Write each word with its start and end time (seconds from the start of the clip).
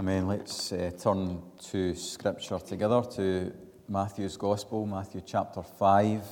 Amen. 0.00 0.26
Let's 0.26 0.72
uh, 0.72 0.90
turn 0.98 1.42
to 1.72 1.94
Scripture 1.94 2.58
together 2.58 3.02
to 3.16 3.52
Matthew's 3.86 4.38
Gospel, 4.38 4.86
Matthew 4.86 5.20
chapter 5.26 5.62
5, 5.62 6.22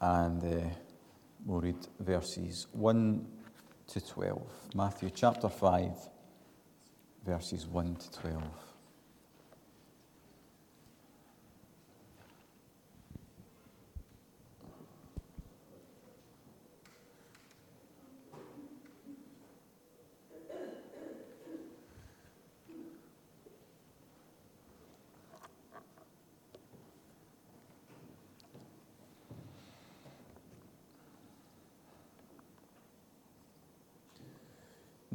and 0.00 0.42
uh, 0.42 0.68
we'll 1.44 1.60
read 1.60 1.86
verses 2.00 2.66
1 2.72 3.26
to 3.88 4.00
12. 4.00 4.40
Matthew 4.74 5.10
chapter 5.14 5.50
5, 5.50 5.90
verses 7.26 7.66
1 7.66 7.96
to 7.96 8.20
12. 8.20 8.67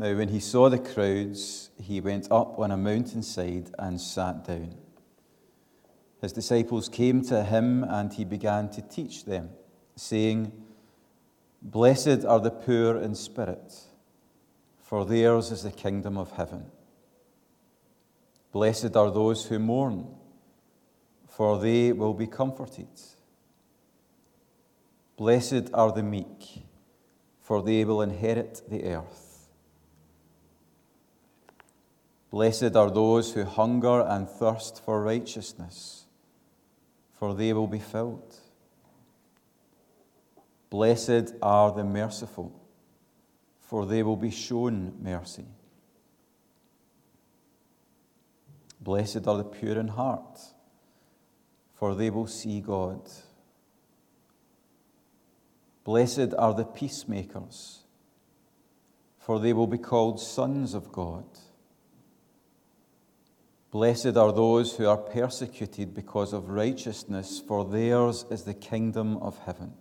Now, 0.04 0.18
when 0.18 0.28
he 0.28 0.42
saw 0.42 0.68
the 0.68 0.80
crowds, 0.80 1.70
he 1.82 2.02
went 2.02 2.30
up 2.30 2.60
on 2.60 2.72
a 2.72 2.76
mountainside 2.76 3.70
and 3.80 4.02
sat 4.02 4.44
down. 4.44 4.76
His 6.20 6.34
disciples 6.34 6.90
came 6.90 7.22
to 7.22 7.42
him, 7.42 7.86
and 7.86 8.12
he 8.12 8.26
began 8.26 8.70
to 8.72 8.82
teach 8.82 9.24
them, 9.24 9.52
saying, 9.96 10.52
Blessed 11.62 12.26
are 12.26 12.42
the 12.42 12.52
poor 12.52 12.98
in 12.98 13.16
spirit, 13.16 13.74
for 14.82 15.06
theirs 15.06 15.52
is 15.52 15.64
the 15.64 15.72
kingdom 15.72 16.18
of 16.18 16.34
heaven. 16.34 16.66
Blessed 18.52 18.98
are 18.98 19.10
those 19.10 19.46
who 19.46 19.58
mourn, 19.58 20.14
for 21.30 21.58
they 21.58 21.94
will 21.94 22.14
be 22.14 22.28
comforted. 22.28 22.90
Blessed 25.16 25.70
are 25.73 25.94
the 25.94 26.04
meek, 26.04 26.66
for 27.40 27.64
they 27.64 27.86
will 27.86 28.02
inherit 28.02 28.64
the 28.67 28.84
earth. 28.84 29.33
Blessed 32.34 32.76
are 32.76 32.89
those 32.89 33.34
who 33.34 33.44
hunger 33.44 34.02
and 34.02 34.28
thirst 34.28 34.84
for 34.84 35.03
righteousness, 35.03 36.08
for 37.14 37.36
they 37.36 37.53
will 37.53 37.67
be 37.67 37.78
filled. 37.78 38.36
Blessed 40.72 41.36
are 41.44 41.72
the 41.72 41.84
merciful, 41.84 42.52
for 43.61 43.86
they 43.86 44.02
will 44.02 44.16
be 44.16 44.31
shown 44.31 44.95
mercy. 45.00 45.45
Blessed 48.81 49.28
are 49.28 49.38
the 49.38 49.44
pure 49.44 49.78
in 49.78 49.89
heart, 49.89 50.39
for 51.76 51.94
they 51.94 52.09
will 52.09 52.26
see 52.26 52.61
God. 52.61 53.11
Blessed 55.84 56.34
are 56.39 56.56
the 56.56 56.66
peacemakers, 56.66 57.84
for 59.20 59.39
they 59.39 59.54
will 59.54 59.67
be 59.67 59.78
called 59.78 60.20
sons 60.20 60.73
of 60.73 60.92
God. 60.92 61.26
Blessed 63.74 64.18
are 64.18 64.32
those 64.32 64.76
who 64.76 64.86
are 64.86 64.98
persecuted 64.98 65.96
because 65.96 66.32
of 66.32 66.50
righteousness, 66.50 67.42
for 67.48 67.66
theirs 67.66 68.24
is 68.30 68.44
the 68.44 68.54
kingdom 68.54 69.18
of 69.18 69.40
heaven. 69.40 69.74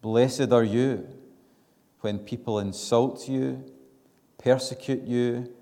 Blessed 0.00 0.52
are 0.52 0.62
you 0.62 1.08
when 2.02 2.20
people 2.20 2.60
insult 2.60 3.28
you, 3.28 3.64
persecute 4.38 5.02
you, 5.02 5.52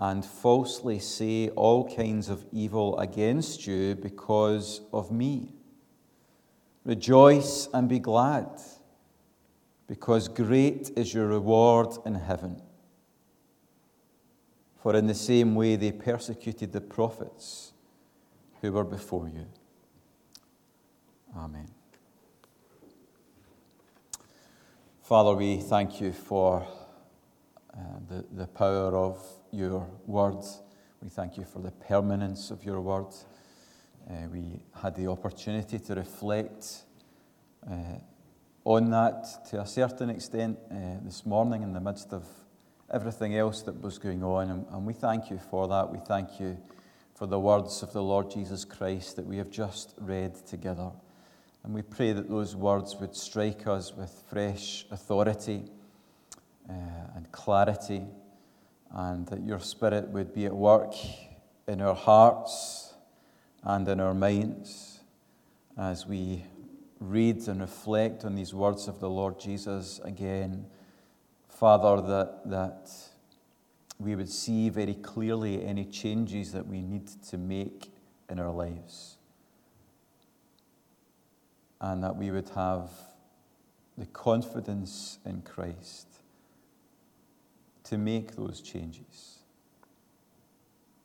and 0.00 0.24
falsely 0.24 0.98
say 0.98 1.50
all 1.50 1.86
kinds 1.94 2.30
of 2.30 2.46
evil 2.50 2.98
against 2.98 3.66
you 3.66 3.94
because 3.94 4.80
of 4.90 5.12
me. 5.12 5.52
Rejoice 6.86 7.68
and 7.74 7.90
be 7.90 7.98
glad, 7.98 8.48
because 9.86 10.28
great 10.28 10.92
is 10.96 11.12
your 11.12 11.26
reward 11.26 11.88
in 12.06 12.14
heaven. 12.14 12.62
For 14.86 14.94
in 14.94 15.08
the 15.08 15.14
same 15.14 15.56
way 15.56 15.74
they 15.74 15.90
persecuted 15.90 16.70
the 16.70 16.80
prophets 16.80 17.72
who 18.60 18.70
were 18.70 18.84
before 18.84 19.28
you. 19.28 19.46
Amen. 21.36 21.66
Father, 25.02 25.34
we 25.34 25.56
thank 25.56 26.00
you 26.00 26.12
for 26.12 26.64
uh, 27.74 27.78
the, 28.08 28.24
the 28.30 28.46
power 28.46 28.96
of 28.96 29.20
your 29.50 29.90
word. 30.06 30.44
We 31.02 31.08
thank 31.08 31.36
you 31.36 31.44
for 31.44 31.58
the 31.58 31.72
permanence 31.72 32.52
of 32.52 32.64
your 32.64 32.80
word. 32.80 33.12
Uh, 34.08 34.28
we 34.32 34.60
had 34.80 34.94
the 34.94 35.08
opportunity 35.08 35.80
to 35.80 35.96
reflect 35.96 36.84
uh, 37.68 37.74
on 38.64 38.90
that 38.90 39.48
to 39.50 39.62
a 39.62 39.66
certain 39.66 40.10
extent 40.10 40.56
uh, 40.70 40.74
this 41.02 41.26
morning 41.26 41.64
in 41.64 41.72
the 41.72 41.80
midst 41.80 42.12
of 42.12 42.24
everything 42.92 43.36
else 43.36 43.62
that 43.62 43.80
was 43.80 43.98
going 43.98 44.22
on. 44.22 44.50
And, 44.50 44.66
and 44.70 44.86
we 44.86 44.92
thank 44.92 45.30
you 45.30 45.38
for 45.50 45.68
that. 45.68 45.90
We 45.90 45.98
thank 45.98 46.40
you 46.40 46.56
for 47.14 47.26
the 47.26 47.40
words 47.40 47.82
of 47.82 47.92
the 47.92 48.02
Lord 48.02 48.30
Jesus 48.30 48.64
Christ 48.64 49.16
that 49.16 49.26
we 49.26 49.38
have 49.38 49.50
just 49.50 49.94
read 49.98 50.34
together. 50.46 50.90
And 51.64 51.74
we 51.74 51.82
pray 51.82 52.12
that 52.12 52.28
those 52.28 52.54
words 52.54 52.96
would 52.96 53.16
strike 53.16 53.66
us 53.66 53.92
with 53.94 54.10
fresh 54.30 54.86
authority 54.90 55.64
uh, 56.68 56.72
and 57.16 57.30
clarity, 57.32 58.02
and 58.92 59.26
that 59.26 59.42
your 59.42 59.58
Spirit 59.60 60.08
would 60.08 60.32
be 60.32 60.46
at 60.46 60.54
work 60.54 60.94
in 61.66 61.80
our 61.80 61.94
hearts 61.94 62.94
and 63.64 63.88
in 63.88 63.98
our 63.98 64.14
minds 64.14 65.00
as 65.76 66.06
we 66.06 66.44
read 67.00 67.46
and 67.48 67.60
reflect 67.60 68.24
on 68.24 68.34
these 68.34 68.54
words 68.54 68.88
of 68.88 69.00
the 69.00 69.10
Lord 69.10 69.38
Jesus 69.40 70.00
again. 70.04 70.66
Father, 71.58 72.02
that, 72.02 72.50
that 72.50 72.90
we 73.98 74.14
would 74.14 74.28
see 74.28 74.68
very 74.68 74.92
clearly 74.92 75.64
any 75.64 75.86
changes 75.86 76.52
that 76.52 76.66
we 76.66 76.82
need 76.82 77.08
to 77.30 77.38
make 77.38 77.90
in 78.28 78.38
our 78.38 78.50
lives. 78.50 79.16
And 81.80 82.04
that 82.04 82.14
we 82.14 82.30
would 82.30 82.50
have 82.50 82.90
the 83.96 84.04
confidence 84.04 85.18
in 85.24 85.40
Christ 85.40 86.06
to 87.84 87.96
make 87.96 88.36
those 88.36 88.60
changes, 88.60 89.38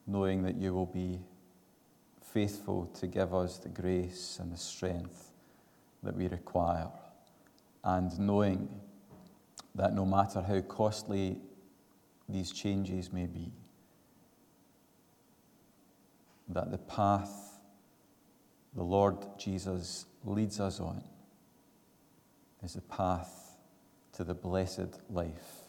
knowing 0.05 0.43
that 0.43 0.55
you 0.55 0.73
will 0.73 0.85
be 0.85 1.21
faithful 2.33 2.87
to 2.99 3.07
give 3.07 3.33
us 3.33 3.57
the 3.57 3.69
grace 3.69 4.37
and 4.41 4.51
the 4.51 4.57
strength 4.57 5.31
that 6.03 6.17
we 6.17 6.27
require, 6.27 6.89
and 7.85 8.19
knowing 8.19 8.67
that 9.75 9.93
no 9.93 10.05
matter 10.05 10.41
how 10.41 10.61
costly 10.61 11.37
these 12.27 12.51
changes 12.51 13.11
may 13.11 13.25
be, 13.25 13.51
that 16.49 16.71
the 16.71 16.77
path 16.77 17.51
the 18.75 18.83
Lord 18.83 19.17
Jesus 19.37 20.05
leads 20.23 20.59
us 20.59 20.79
on 20.79 21.03
is 22.63 22.73
the 22.73 22.81
path 22.81 23.57
to 24.13 24.23
the 24.23 24.33
blessed 24.33 24.99
life 25.09 25.67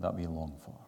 that 0.00 0.14
we 0.14 0.26
long 0.26 0.54
for. 0.64 0.78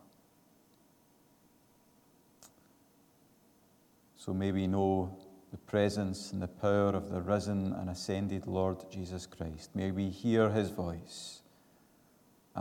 So 4.16 4.34
may 4.34 4.52
we 4.52 4.66
know 4.66 5.16
the 5.50 5.56
presence 5.56 6.32
and 6.32 6.42
the 6.42 6.48
power 6.48 6.90
of 6.90 7.10
the 7.10 7.22
risen 7.22 7.72
and 7.72 7.88
ascended 7.88 8.46
Lord 8.46 8.84
Jesus 8.90 9.26
Christ. 9.26 9.74
May 9.74 9.90
we 9.90 10.10
hear 10.10 10.50
his 10.50 10.70
voice 10.70 11.39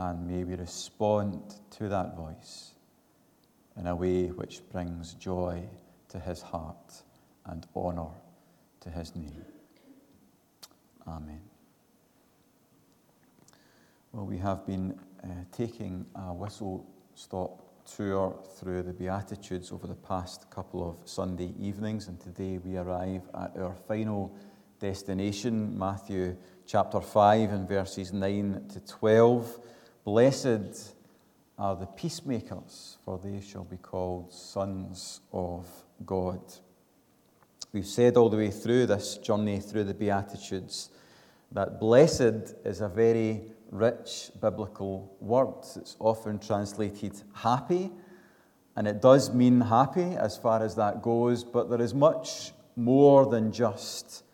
and 0.00 0.26
may 0.26 0.44
we 0.44 0.54
respond 0.54 1.56
to 1.70 1.86
that 1.86 2.16
voice 2.16 2.72
in 3.76 3.86
a 3.86 3.94
way 3.94 4.28
which 4.28 4.62
brings 4.72 5.12
joy 5.14 5.62
to 6.08 6.18
his 6.18 6.40
heart 6.40 7.02
and 7.44 7.66
honour 7.76 8.08
to 8.80 8.88
his 8.88 9.14
name. 9.14 9.44
Amen. 11.06 11.42
Well, 14.12 14.24
we 14.24 14.38
have 14.38 14.66
been 14.66 14.98
uh, 15.22 15.28
taking 15.52 16.06
a 16.14 16.32
whistle 16.32 16.86
stop 17.14 17.62
tour 17.84 18.42
through 18.58 18.84
the 18.84 18.94
Beatitudes 18.94 19.70
over 19.70 19.86
the 19.86 19.94
past 19.94 20.48
couple 20.48 20.88
of 20.88 21.06
Sunday 21.06 21.52
evenings, 21.60 22.08
and 22.08 22.18
today 22.18 22.56
we 22.56 22.78
arrive 22.78 23.28
at 23.34 23.54
our 23.58 23.74
final 23.86 24.34
destination, 24.78 25.78
Matthew 25.78 26.38
chapter 26.66 27.02
5 27.02 27.52
and 27.52 27.68
verses 27.68 28.14
9 28.14 28.68
to 28.72 28.80
12. 28.80 29.60
Blessed 30.04 30.94
are 31.58 31.76
the 31.76 31.86
peacemakers, 31.86 32.96
for 33.04 33.18
they 33.18 33.40
shall 33.40 33.64
be 33.64 33.76
called 33.76 34.32
sons 34.32 35.20
of 35.32 35.66
God. 36.06 36.40
We've 37.72 37.86
said 37.86 38.16
all 38.16 38.30
the 38.30 38.36
way 38.36 38.50
through 38.50 38.86
this 38.86 39.18
journey 39.18 39.60
through 39.60 39.84
the 39.84 39.94
Beatitudes 39.94 40.90
that 41.52 41.78
blessed 41.78 42.54
is 42.64 42.80
a 42.80 42.88
very 42.88 43.42
rich 43.70 44.30
biblical 44.40 45.16
word. 45.20 45.54
It's 45.76 45.96
often 46.00 46.38
translated 46.38 47.20
happy, 47.34 47.90
And 48.76 48.86
it 48.86 49.02
does 49.02 49.32
mean 49.34 49.60
happy 49.60 50.16
as 50.16 50.36
far 50.36 50.62
as 50.62 50.76
that 50.76 51.02
goes, 51.02 51.44
but 51.44 51.68
there 51.68 51.82
is 51.82 51.92
much 51.92 52.52
more 52.76 53.26
than 53.26 53.52
just 53.52 54.24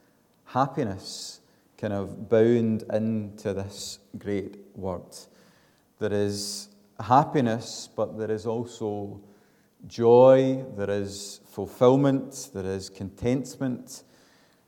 happiness 0.45 1.41
kind 1.79 1.93
of 1.93 2.29
bound 2.29 2.85
into 2.93 3.53
this 3.53 3.99
great 4.19 4.59
word. 4.75 5.03
There 5.99 6.13
is 6.13 6.69
happiness, 7.01 7.89
but 7.95 8.19
there 8.19 8.31
is 8.31 8.47
also 8.47 9.21
joy, 9.87 10.65
there 10.77 10.91
is 10.91 11.41
fulfillment, 11.47 12.51
there 12.53 12.67
is 12.67 12.91
contentment. 12.91 14.03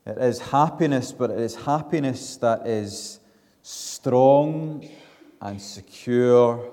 It 0.06 0.16
is 0.18 0.40
happiness, 0.40 1.12
but 1.12 1.30
it 1.30 1.38
is 1.38 1.54
happiness 1.54 2.36
that 2.38 2.66
is 2.66 3.20
strong 3.62 4.88
and 5.40 5.60
secure 5.60 6.72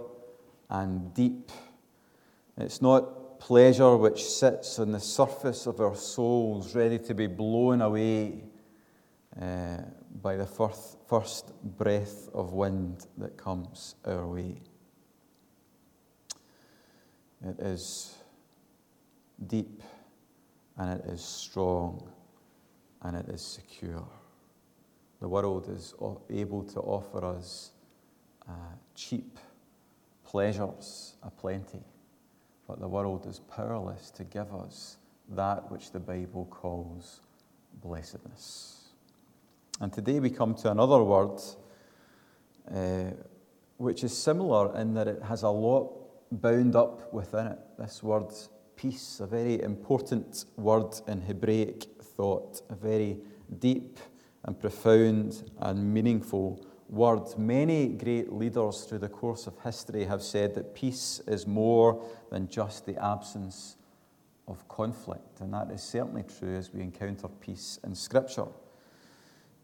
and 0.69 1.13
deep. 1.13 1.51
It's 2.57 2.81
not 2.81 3.39
pleasure 3.39 3.97
which 3.97 4.23
sits 4.23 4.79
on 4.79 4.91
the 4.91 4.99
surface 4.99 5.67
of 5.67 5.81
our 5.81 5.95
souls, 5.95 6.73
ready 6.75 6.97
to 6.99 7.13
be 7.13 7.27
blown 7.27 7.81
away 7.81 8.43
uh, 9.39 9.77
by 10.21 10.35
the 10.35 10.45
first, 10.45 10.97
first 11.07 11.51
breath 11.77 12.29
of 12.33 12.53
wind 12.53 13.07
that 13.17 13.37
comes 13.37 13.95
our 14.05 14.27
way. 14.27 14.61
It 17.45 17.59
is 17.59 18.15
deep 19.47 19.81
and 20.77 20.99
it 20.99 21.05
is 21.07 21.23
strong 21.23 22.09
and 23.01 23.15
it 23.15 23.27
is 23.29 23.41
secure. 23.41 24.07
The 25.19 25.27
world 25.27 25.69
is 25.69 25.93
able 26.29 26.63
to 26.63 26.79
offer 26.79 27.25
us 27.25 27.71
uh, 28.47 28.51
cheap 28.95 29.37
pleasures 30.23 31.15
aplenty, 31.23 31.83
but 32.67 32.79
the 32.79 32.87
world 32.87 33.25
is 33.27 33.39
powerless 33.39 34.11
to 34.11 34.23
give 34.23 34.53
us 34.53 34.97
that 35.29 35.71
which 35.71 35.91
the 35.91 35.99
Bible 35.99 36.45
calls 36.49 37.21
blessedness. 37.81 38.74
And 39.81 39.91
today 39.91 40.21
we 40.21 40.29
come 40.29 40.55
to 40.55 40.71
another 40.71 41.03
word 41.03 41.41
uh, 42.73 43.11
which 43.77 44.05
is 44.05 44.17
similar 44.17 44.73
in 44.77 44.93
that 44.93 45.07
it 45.07 45.21
has 45.21 45.43
a 45.43 45.49
lot 45.49 45.91
bound 46.31 46.77
up 46.77 47.13
within 47.13 47.47
it. 47.47 47.59
This 47.77 48.01
word, 48.01 48.31
peace, 48.77 49.19
a 49.19 49.27
very 49.27 49.61
important 49.61 50.45
word 50.55 50.95
in 51.07 51.21
Hebraic 51.21 51.83
thought, 52.01 52.61
a 52.69 52.75
very 52.75 53.17
deep 53.59 53.99
and 54.45 54.57
profound 54.57 55.43
and 55.59 55.93
meaningful 55.93 56.65
word. 56.87 57.37
Many 57.37 57.89
great 57.89 58.31
leaders 58.31 58.85
through 58.85 58.99
the 58.99 59.09
course 59.09 59.45
of 59.45 59.59
history 59.61 60.05
have 60.05 60.23
said 60.23 60.55
that 60.55 60.73
peace 60.73 61.21
is 61.27 61.45
more 61.45 62.01
than 62.31 62.47
just 62.47 62.85
the 62.85 62.95
absence 63.03 63.75
of 64.47 64.65
conflict, 64.69 65.41
and 65.41 65.53
that 65.53 65.69
is 65.69 65.83
certainly 65.83 66.23
true 66.23 66.55
as 66.55 66.71
we 66.71 66.79
encounter 66.81 67.27
peace 67.27 67.77
in 67.83 67.93
Scripture. 67.93 68.45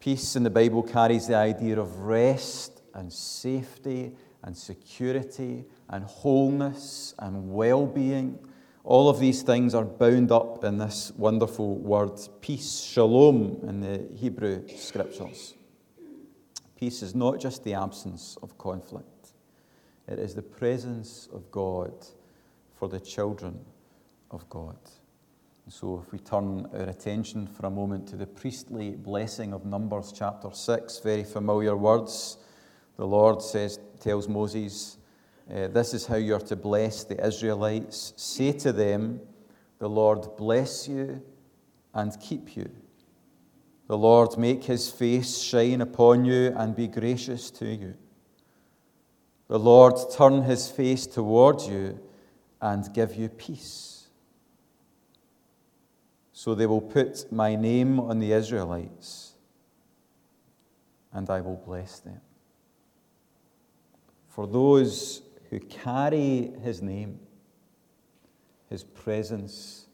Peace 0.02 0.34
in 0.34 0.42
the 0.42 0.50
Bible 0.50 0.82
carries 0.82 1.28
the 1.28 1.36
idea 1.36 1.78
of 1.78 2.00
rest 2.00 2.82
and 2.92 3.12
safety 3.12 4.10
and 4.42 4.56
security 4.56 5.64
and 5.88 6.02
wholeness 6.02 7.14
and 7.20 7.52
well 7.52 7.86
being. 7.86 8.36
All 8.82 9.08
of 9.08 9.20
these 9.20 9.42
things 9.42 9.76
are 9.76 9.84
bound 9.84 10.32
up 10.32 10.64
in 10.64 10.78
this 10.78 11.12
wonderful 11.16 11.76
word, 11.76 12.18
peace, 12.40 12.80
shalom, 12.80 13.60
in 13.62 13.78
the 13.78 14.08
Hebrew 14.16 14.66
scriptures. 14.76 15.54
Peace 16.74 17.00
is 17.02 17.14
not 17.14 17.38
just 17.38 17.62
the 17.62 17.74
absence 17.74 18.36
of 18.42 18.58
conflict, 18.58 19.34
it 20.08 20.18
is 20.18 20.34
the 20.34 20.42
presence 20.42 21.28
of 21.32 21.48
God 21.52 21.94
for 22.74 22.88
the 22.88 22.98
children 22.98 23.64
of 24.32 24.50
God. 24.50 24.78
So, 25.68 26.02
if 26.04 26.12
we 26.12 26.18
turn 26.18 26.66
our 26.74 26.88
attention 26.88 27.46
for 27.46 27.66
a 27.66 27.70
moment 27.70 28.08
to 28.08 28.16
the 28.16 28.26
priestly 28.26 28.90
blessing 28.90 29.52
of 29.52 29.64
Numbers 29.64 30.12
chapter 30.12 30.50
6, 30.52 30.98
very 30.98 31.22
familiar 31.22 31.76
words. 31.76 32.38
The 32.96 33.06
Lord 33.06 33.40
says, 33.40 33.78
tells 34.00 34.28
Moses, 34.28 34.98
uh, 35.48 35.68
This 35.68 35.94
is 35.94 36.04
how 36.04 36.16
you're 36.16 36.40
to 36.40 36.56
bless 36.56 37.04
the 37.04 37.24
Israelites. 37.24 38.12
Say 38.16 38.52
to 38.52 38.72
them, 38.72 39.20
The 39.78 39.88
Lord 39.88 40.36
bless 40.36 40.88
you 40.88 41.22
and 41.94 42.12
keep 42.20 42.56
you. 42.56 42.68
The 43.86 43.96
Lord 43.96 44.36
make 44.36 44.64
his 44.64 44.90
face 44.90 45.38
shine 45.38 45.80
upon 45.80 46.24
you 46.24 46.52
and 46.56 46.74
be 46.74 46.88
gracious 46.88 47.50
to 47.52 47.66
you. 47.66 47.94
The 49.46 49.60
Lord 49.60 49.94
turn 50.12 50.42
his 50.42 50.68
face 50.68 51.06
towards 51.06 51.68
you 51.68 52.00
and 52.60 52.92
give 52.92 53.14
you 53.14 53.28
peace. 53.28 53.91
So 56.42 56.56
they 56.56 56.66
will 56.66 56.80
put 56.80 57.30
my 57.30 57.54
name 57.54 58.00
on 58.00 58.18
the 58.18 58.32
Israelites, 58.32 59.34
and 61.12 61.30
I 61.30 61.40
will 61.40 61.62
bless 61.64 62.00
them. 62.00 62.20
For 64.26 64.48
those 64.48 65.22
who 65.50 65.60
carry 65.60 66.50
his 66.64 66.82
name, 66.82 67.20
his 68.68 68.82
presence 68.82 69.86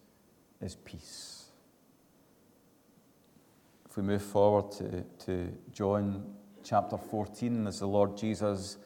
is 0.63 0.75
peace 0.75 1.51
If 3.85 3.99
we 3.99 4.03
move 4.03 4.23
forward 4.23 4.73
to, 4.79 5.03
to 5.27 5.53
John 5.75 6.35
chapter 6.65 6.97
14, 6.97 7.67
as 7.67 7.81
the 7.81 7.89
Lord 7.89 8.17
Jesus 8.17 8.79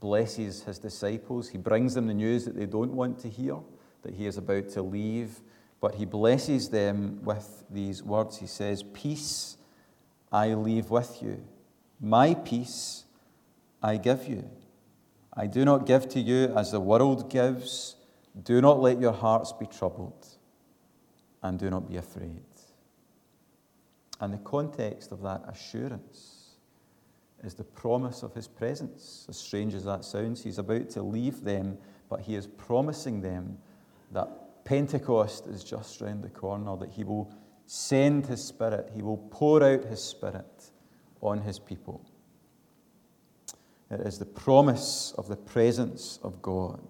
blesses 0.00 0.62
his 0.62 0.78
disciples, 0.78 1.50
he 1.50 1.58
brings 1.58 1.92
them 1.92 2.06
the 2.06 2.14
news 2.14 2.46
that 2.46 2.56
they 2.56 2.64
don't 2.64 2.94
want 2.94 3.18
to 3.18 3.28
hear, 3.28 3.58
that 4.04 4.14
he 4.14 4.24
is 4.24 4.38
about 4.38 4.70
to 4.70 4.80
leave, 4.80 5.42
but 5.80 5.94
he 5.94 6.04
blesses 6.04 6.68
them 6.68 7.20
with 7.24 7.64
these 7.70 8.02
words. 8.02 8.38
He 8.38 8.46
says, 8.46 8.82
Peace 8.82 9.56
I 10.30 10.54
leave 10.54 10.90
with 10.90 11.22
you, 11.22 11.42
my 12.00 12.34
peace 12.34 13.04
I 13.82 13.96
give 13.96 14.28
you. 14.28 14.48
I 15.32 15.46
do 15.46 15.64
not 15.64 15.86
give 15.86 16.08
to 16.10 16.20
you 16.20 16.52
as 16.56 16.72
the 16.72 16.80
world 16.80 17.30
gives. 17.30 17.96
Do 18.44 18.60
not 18.60 18.80
let 18.80 19.00
your 19.00 19.12
hearts 19.12 19.52
be 19.52 19.66
troubled, 19.66 20.26
and 21.42 21.58
do 21.58 21.70
not 21.70 21.88
be 21.88 21.96
afraid. 21.96 22.42
And 24.20 24.32
the 24.34 24.38
context 24.38 25.12
of 25.12 25.22
that 25.22 25.42
assurance 25.48 26.56
is 27.42 27.54
the 27.54 27.64
promise 27.64 28.22
of 28.22 28.34
his 28.34 28.46
presence. 28.46 29.26
As 29.28 29.38
strange 29.38 29.74
as 29.74 29.84
that 29.84 30.04
sounds, 30.04 30.44
he's 30.44 30.58
about 30.58 30.90
to 30.90 31.02
leave 31.02 31.42
them, 31.42 31.78
but 32.08 32.20
he 32.20 32.34
is 32.34 32.46
promising 32.46 33.22
them 33.22 33.56
that 34.12 34.28
Pentecost 34.70 35.48
is 35.48 35.64
just 35.64 36.00
round 36.00 36.22
the 36.22 36.28
corner, 36.28 36.76
that 36.76 36.92
he 36.92 37.02
will 37.02 37.28
send 37.66 38.26
his 38.26 38.40
spirit, 38.40 38.88
he 38.94 39.02
will 39.02 39.16
pour 39.16 39.64
out 39.64 39.84
his 39.84 40.00
spirit 40.00 40.70
on 41.20 41.40
his 41.40 41.58
people. 41.58 42.08
It 43.90 43.98
is 43.98 44.16
the 44.20 44.26
promise 44.26 45.12
of 45.18 45.26
the 45.26 45.34
presence 45.34 46.20
of 46.22 46.40
God 46.40 46.86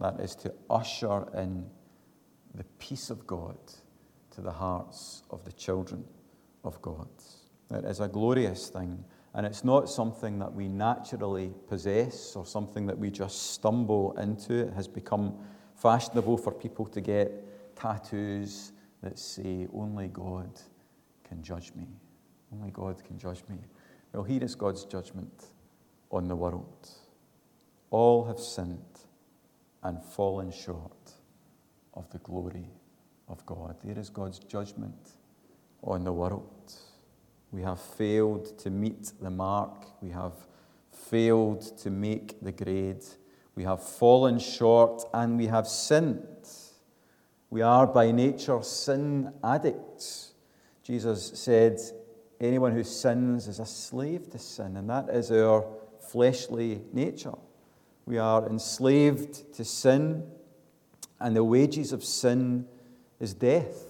that 0.00 0.18
is 0.20 0.34
to 0.36 0.54
usher 0.70 1.26
in 1.34 1.66
the 2.54 2.64
peace 2.78 3.10
of 3.10 3.26
God 3.26 3.58
to 4.30 4.40
the 4.40 4.52
hearts 4.52 5.22
of 5.30 5.44
the 5.44 5.52
children 5.52 6.02
of 6.64 6.80
God. 6.80 7.10
It 7.72 7.84
is 7.84 8.00
a 8.00 8.08
glorious 8.08 8.70
thing, 8.70 9.04
and 9.34 9.44
it's 9.44 9.64
not 9.64 9.90
something 9.90 10.38
that 10.38 10.54
we 10.54 10.66
naturally 10.66 11.52
possess 11.68 12.34
or 12.34 12.46
something 12.46 12.86
that 12.86 12.98
we 12.98 13.10
just 13.10 13.52
stumble 13.52 14.16
into. 14.18 14.54
It 14.54 14.72
has 14.72 14.88
become 14.88 15.34
fashionable 15.76 16.38
for 16.38 16.52
people 16.52 16.86
to 16.86 17.00
get 17.00 17.76
tattoos 17.76 18.72
that 19.02 19.18
say, 19.18 19.68
Only 19.72 20.08
God 20.08 20.50
can 21.28 21.42
judge 21.42 21.72
me. 21.74 21.86
Only 22.52 22.70
God 22.70 23.02
can 23.04 23.18
judge 23.18 23.42
me. 23.48 23.58
Well, 24.12 24.22
here 24.22 24.42
is 24.42 24.54
God's 24.54 24.84
judgment 24.84 25.46
on 26.10 26.28
the 26.28 26.36
world. 26.36 26.88
All 27.90 28.24
have 28.24 28.38
sinned 28.38 28.80
and 29.82 30.02
fallen 30.02 30.50
short 30.50 31.12
of 31.94 32.08
the 32.10 32.18
glory 32.18 32.70
of 33.28 33.44
God. 33.46 33.76
There 33.84 33.98
is 33.98 34.10
God's 34.10 34.38
judgment 34.38 35.10
on 35.82 36.04
the 36.04 36.12
world. 36.12 36.72
We 37.52 37.62
have 37.62 37.80
failed 37.80 38.58
to 38.58 38.70
meet 38.70 39.12
the 39.20 39.30
mark. 39.30 39.86
We 40.00 40.10
have 40.10 40.34
failed 40.90 41.78
to 41.78 41.90
make 41.90 42.40
the 42.40 42.52
grade. 42.52 43.04
We 43.56 43.64
have 43.64 43.82
fallen 43.82 44.38
short 44.38 45.02
and 45.14 45.38
we 45.38 45.46
have 45.46 45.66
sinned. 45.66 46.26
We 47.48 47.62
are 47.62 47.86
by 47.86 48.12
nature 48.12 48.62
sin 48.62 49.32
addicts. 49.42 50.34
Jesus 50.82 51.32
said, 51.34 51.80
Anyone 52.38 52.72
who 52.72 52.84
sins 52.84 53.48
is 53.48 53.58
a 53.58 53.64
slave 53.64 54.30
to 54.30 54.38
sin, 54.38 54.76
and 54.76 54.90
that 54.90 55.08
is 55.08 55.32
our 55.32 55.66
fleshly 56.10 56.82
nature. 56.92 57.32
We 58.04 58.18
are 58.18 58.46
enslaved 58.46 59.54
to 59.54 59.64
sin, 59.64 60.22
and 61.18 61.34
the 61.34 61.42
wages 61.42 61.92
of 61.92 62.04
sin 62.04 62.66
is 63.18 63.32
death. 63.32 63.84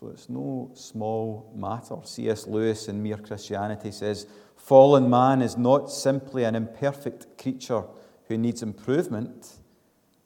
So 0.00 0.08
it's 0.08 0.28
no 0.28 0.72
small 0.74 1.52
matter. 1.54 1.94
C.S. 2.02 2.48
Lewis 2.48 2.88
in 2.88 3.00
Mere 3.00 3.18
Christianity 3.18 3.92
says, 3.92 4.26
Fallen 4.56 5.08
man 5.08 5.40
is 5.40 5.56
not 5.56 5.88
simply 5.92 6.42
an 6.42 6.56
imperfect 6.56 7.38
creature 7.38 7.84
who 8.28 8.38
needs 8.38 8.62
improvement, 8.62 9.56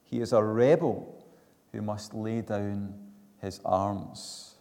he 0.04 0.20
is 0.20 0.32
a 0.32 0.42
rebel 0.42 1.24
who 1.72 1.82
must 1.82 2.14
lay 2.14 2.40
down 2.40 2.94
his 3.40 3.60
arms. 3.64 4.54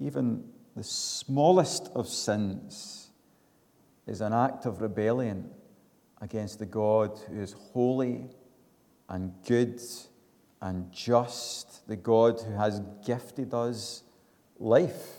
Even 0.00 0.44
the 0.76 0.84
smallest 0.84 1.90
of 1.94 2.08
sins 2.08 3.10
is 4.06 4.20
an 4.20 4.32
act 4.32 4.66
of 4.66 4.80
rebellion 4.80 5.50
against 6.20 6.58
the 6.58 6.66
God 6.66 7.18
who 7.28 7.40
is 7.40 7.52
holy 7.52 8.26
and 9.08 9.32
good 9.46 9.80
and 10.60 10.90
just, 10.92 11.86
the 11.88 11.96
God 11.96 12.40
who 12.40 12.52
has 12.54 12.80
gifted 13.04 13.52
us 13.52 14.04
life. 14.58 15.16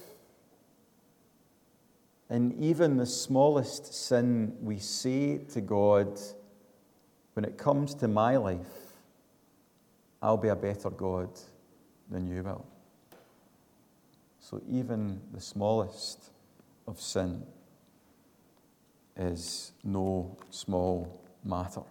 In 2.30 2.54
even 2.64 2.98
the 2.98 3.06
smallest 3.06 3.94
sin, 3.94 4.56
we 4.62 4.80
say 4.80 5.40
to 5.50 5.62
God, 5.62 6.20
when 7.34 7.46
it 7.46 7.58
comes 7.58 7.96
to 7.96 8.08
my 8.08 8.38
life, 8.38 8.94
I'll 10.22 10.38
be 10.38 10.50
a 10.50 10.56
better 10.56 10.90
God 10.90 11.30
than 12.10 12.28
you 12.28 12.44
will. 12.44 12.66
So 14.40 14.62
even 14.70 15.22
the 15.34 15.42
smallest 15.42 16.32
of 16.88 17.00
sin 17.00 17.44
is 19.16 19.72
no 19.84 20.38
small 20.50 21.22
matter. 21.44 21.84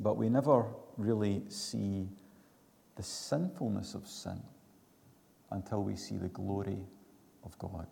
But 0.00 0.16
we 0.16 0.28
never 0.28 0.64
really 0.96 1.42
see 1.48 2.08
the 2.96 3.02
sinfulness 3.02 3.94
of 3.94 4.06
sin 4.06 4.40
until 5.50 5.82
we 5.82 5.96
see 5.96 6.16
the 6.16 6.28
glory 6.28 6.78
of 7.44 7.58
God. 7.58 7.86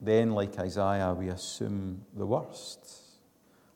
Then, 0.00 0.32
like 0.32 0.58
Isaiah, 0.58 1.14
we 1.14 1.28
assume 1.28 2.04
the 2.14 2.26
worst. 2.26 3.03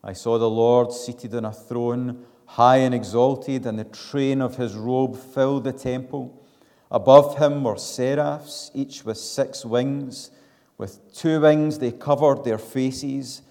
I 0.03 0.13
saw 0.13 0.37
the 0.37 0.49
Lord 0.49 0.93
seated 0.93 1.35
on 1.35 1.45
a 1.45 1.51
throne, 1.51 2.25
high 2.45 2.77
and 2.77 2.95
exalted, 2.95 3.65
and 3.65 3.77
the 3.77 3.83
train 3.83 4.41
of 4.41 4.55
his 4.55 4.75
robe 4.75 5.17
filled 5.17 5.65
the 5.65 5.73
temple. 5.73 6.41
Above 6.89 7.37
him 7.37 7.63
were 7.63 7.77
seraphs, 7.77 8.71
each 8.73 9.03
with 9.03 9.17
six 9.17 9.65
wings. 9.65 10.31
With 10.77 11.13
two 11.13 11.41
wings 11.41 11.79
they 11.79 11.91
covered 11.91 12.45
their 12.45 12.57
faces, 12.57 13.41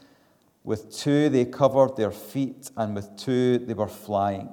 with 0.65 0.91
two 0.91 1.29
they 1.29 1.45
covered 1.45 1.97
their 1.97 2.11
feet, 2.11 2.71
and 2.77 2.95
with 2.95 3.17
two 3.17 3.59
they 3.59 3.75
were 3.75 3.89
flying. 3.89 4.49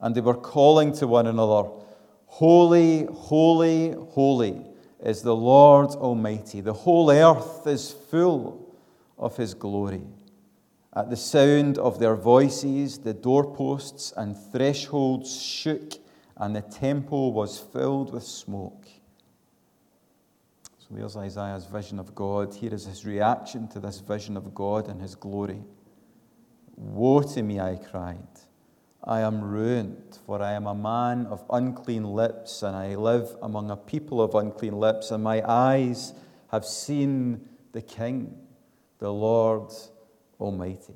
And 0.00 0.14
they 0.14 0.20
were 0.20 0.34
calling 0.34 0.92
to 0.94 1.06
one 1.06 1.26
another, 1.26 1.68
Holy, 2.26 3.06
holy, 3.06 3.92
holy 3.92 4.64
is 5.00 5.22
the 5.22 5.36
Lord 5.36 5.90
Almighty. 5.90 6.60
The 6.60 6.72
whole 6.72 7.10
earth 7.10 7.66
is 7.66 7.92
full 7.92 8.74
of 9.18 9.36
his 9.36 9.54
glory. 9.54 10.02
At 10.96 11.10
the 11.10 11.16
sound 11.16 11.76
of 11.78 11.98
their 11.98 12.14
voices, 12.14 12.98
the 12.98 13.14
doorposts 13.14 14.12
and 14.16 14.36
thresholds 14.52 15.42
shook, 15.42 15.94
and 16.36 16.54
the 16.54 16.62
temple 16.62 17.32
was 17.32 17.58
filled 17.58 18.12
with 18.12 18.22
smoke. 18.22 18.86
So 20.78 20.88
there's 20.92 21.16
Isaiah's 21.16 21.66
vision 21.66 21.98
of 21.98 22.14
God. 22.14 22.54
Here 22.54 22.72
is 22.72 22.84
his 22.84 23.04
reaction 23.04 23.66
to 23.68 23.80
this 23.80 23.98
vision 24.00 24.36
of 24.36 24.54
God 24.54 24.88
and 24.88 25.00
his 25.00 25.16
glory. 25.16 25.62
Woe 26.76 27.22
to 27.22 27.42
me, 27.42 27.58
I 27.58 27.76
cried. 27.76 28.28
I 29.02 29.20
am 29.20 29.42
ruined, 29.42 30.18
for 30.26 30.40
I 30.40 30.52
am 30.52 30.66
a 30.66 30.74
man 30.74 31.26
of 31.26 31.44
unclean 31.50 32.04
lips, 32.04 32.62
and 32.62 32.76
I 32.76 32.94
live 32.94 33.36
among 33.42 33.70
a 33.70 33.76
people 33.76 34.22
of 34.22 34.34
unclean 34.34 34.78
lips, 34.78 35.10
and 35.10 35.24
my 35.24 35.42
eyes 35.46 36.14
have 36.48 36.64
seen 36.64 37.48
the 37.72 37.82
King, 37.82 38.38
the 38.98 39.12
Lord 39.12 39.72
Almighty. 40.40 40.94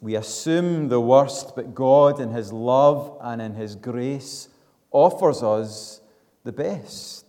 We 0.00 0.16
assume 0.16 0.88
the 0.88 1.00
worst, 1.00 1.56
but 1.56 1.74
God, 1.74 2.20
in 2.20 2.30
His 2.30 2.52
love 2.52 3.16
and 3.22 3.40
in 3.40 3.54
His 3.54 3.74
grace, 3.74 4.48
offers 4.90 5.42
us 5.42 6.00
the 6.44 6.52
best. 6.52 7.24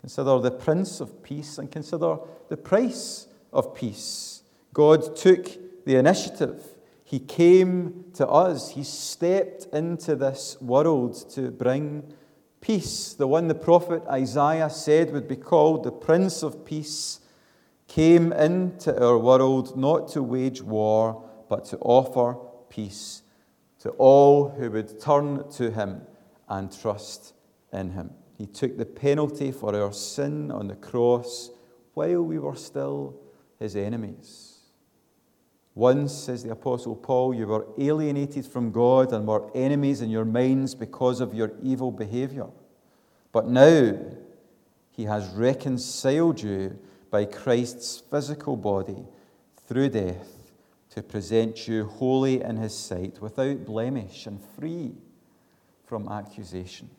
Consider 0.00 0.38
the 0.38 0.50
Prince 0.50 1.00
of 1.00 1.22
Peace 1.22 1.58
and 1.58 1.70
consider 1.70 2.18
the 2.48 2.56
price 2.56 3.26
of 3.52 3.74
peace. 3.74 4.42
God 4.72 5.16
took 5.16 5.84
the 5.84 5.96
initiative. 5.96 6.62
He 7.04 7.18
came 7.18 8.04
to 8.14 8.28
us. 8.28 8.70
He 8.70 8.84
stepped 8.84 9.66
into 9.72 10.14
this 10.16 10.56
world 10.60 11.30
to 11.30 11.50
bring 11.50 12.12
peace. 12.60 13.14
The 13.14 13.26
one 13.26 13.48
the 13.48 13.54
prophet 13.54 14.02
Isaiah 14.10 14.70
said 14.70 15.12
would 15.12 15.28
be 15.28 15.36
called 15.36 15.84
the 15.84 15.92
Prince 15.92 16.42
of 16.42 16.64
Peace 16.64 17.20
came 17.88 18.32
into 18.32 19.02
our 19.02 19.18
world 19.18 19.76
not 19.76 20.08
to 20.08 20.22
wage 20.22 20.62
war, 20.62 21.28
but 21.48 21.64
to 21.66 21.78
offer 21.78 22.38
peace 22.68 23.22
to 23.84 23.90
all 23.90 24.48
who 24.48 24.70
would 24.70 24.98
turn 24.98 25.46
to 25.50 25.70
him 25.70 26.00
and 26.48 26.76
trust 26.80 27.34
in 27.72 27.90
him. 27.90 28.10
He 28.38 28.46
took 28.46 28.78
the 28.78 28.86
penalty 28.86 29.52
for 29.52 29.76
our 29.76 29.92
sin 29.92 30.50
on 30.50 30.68
the 30.68 30.74
cross 30.74 31.50
while 31.92 32.22
we 32.22 32.38
were 32.38 32.56
still 32.56 33.14
his 33.58 33.76
enemies. 33.76 34.54
Once, 35.74 36.14
says 36.14 36.44
the 36.44 36.52
Apostle 36.52 36.96
Paul, 36.96 37.34
you 37.34 37.46
were 37.46 37.66
alienated 37.78 38.46
from 38.46 38.70
God 38.70 39.12
and 39.12 39.26
were 39.26 39.50
enemies 39.54 40.00
in 40.00 40.08
your 40.08 40.24
minds 40.24 40.74
because 40.74 41.20
of 41.20 41.34
your 41.34 41.52
evil 41.62 41.90
behavior. 41.90 42.46
But 43.32 43.48
now 43.48 43.98
he 44.92 45.04
has 45.04 45.28
reconciled 45.34 46.40
you 46.40 46.78
by 47.14 47.24
Christ's 47.24 48.02
physical 48.10 48.56
body 48.56 49.04
through 49.68 49.88
death 49.88 50.50
to 50.90 51.00
present 51.00 51.68
you 51.68 51.84
holy 51.84 52.42
in 52.42 52.56
his 52.56 52.76
sight, 52.76 53.20
without 53.20 53.64
blemish 53.64 54.26
and 54.26 54.42
free 54.58 54.90
from 55.86 56.08
accusation. 56.08 56.90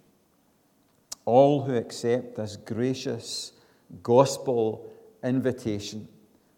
All 1.26 1.64
who 1.64 1.76
accept 1.76 2.38
this 2.38 2.56
gracious 2.56 3.52
gospel 4.04 4.90
invitation, 5.22 6.08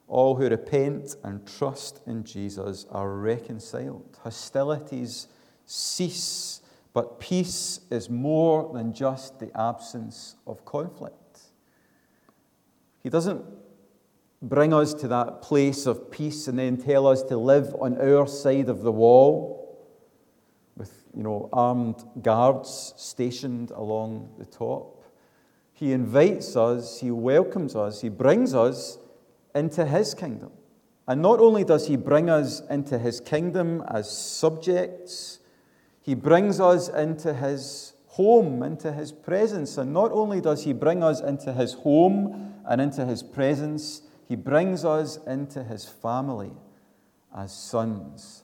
all 0.08 0.36
who 0.36 0.48
repent 0.48 1.16
and 1.24 1.44
trust 1.48 2.02
in 2.06 2.24
Jesus, 2.24 2.86
are 2.92 3.10
reconciled. 3.10 4.20
Hostilities 4.22 5.30
cease, 5.66 6.62
but 6.94 7.20
peace 7.20 7.80
is 7.90 8.08
more 8.08 8.72
than 8.72 8.94
just 8.94 9.40
the 9.40 9.50
absence 9.60 10.36
of 10.46 10.64
conflict. 10.64 11.16
He 13.08 13.10
doesn't 13.10 13.46
bring 14.42 14.74
us 14.74 14.94
to 14.96 15.08
that 15.08 15.42
place 15.42 15.86
of 15.86 16.12
peace 16.12 16.50
and 16.50 16.60
then 16.60 16.76
tell 16.76 17.08
us 17.08 17.24
to 17.24 17.38
live 17.38 17.74
on 17.80 17.98
our 18.02 18.28
side 18.28 18.68
of 18.68 18.82
the 18.82 18.92
wall 18.92 19.88
with, 20.76 21.06
you 21.16 21.24
know, 21.24 21.48
armed 21.54 22.04
guards 22.22 22.94
stationed 22.98 23.72
along 23.72 24.36
the 24.38 24.44
top. 24.44 25.06
He 25.72 25.94
invites 25.94 26.58
us, 26.58 27.00
he 27.00 27.10
welcomes 27.10 27.78
us, 27.78 28.02
he 28.02 28.10
brings 28.10 28.54
us 28.54 28.98
into 29.56 29.86
his 29.86 30.14
kingdom. 30.14 30.52
And 31.08 31.22
not 31.22 31.40
only 31.40 31.64
does 31.64 31.88
he 31.88 31.96
bring 31.96 32.30
us 32.30 32.62
into 32.70 33.00
his 33.00 33.22
kingdom 33.22 33.86
as 33.88 34.12
subjects, 34.12 35.40
he 36.02 36.14
brings 36.14 36.60
us 36.60 36.90
into 36.90 37.34
his 37.34 37.94
home, 38.18 38.64
into 38.64 38.92
his 38.92 39.12
presence. 39.12 39.78
And 39.78 39.94
not 39.94 40.12
only 40.12 40.42
does 40.42 40.64
he 40.64 40.74
bring 40.74 41.04
us 41.04 41.22
into 41.22 41.54
his 41.54 41.74
home 41.74 42.54
and 42.68 42.82
into 42.82 43.06
his 43.06 43.22
presence, 43.22 44.02
he 44.28 44.36
brings 44.36 44.84
us 44.84 45.18
into 45.26 45.64
his 45.64 45.86
family 45.86 46.52
as 47.36 47.56
sons 47.56 48.44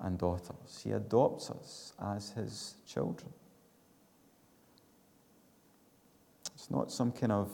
and 0.00 0.18
daughters. 0.18 0.80
He 0.82 0.90
adopts 0.90 1.50
us 1.50 1.92
as 2.04 2.30
his 2.30 2.74
children. 2.84 3.32
It's 6.54 6.70
not 6.70 6.90
some 6.90 7.12
kind 7.12 7.32
of 7.32 7.50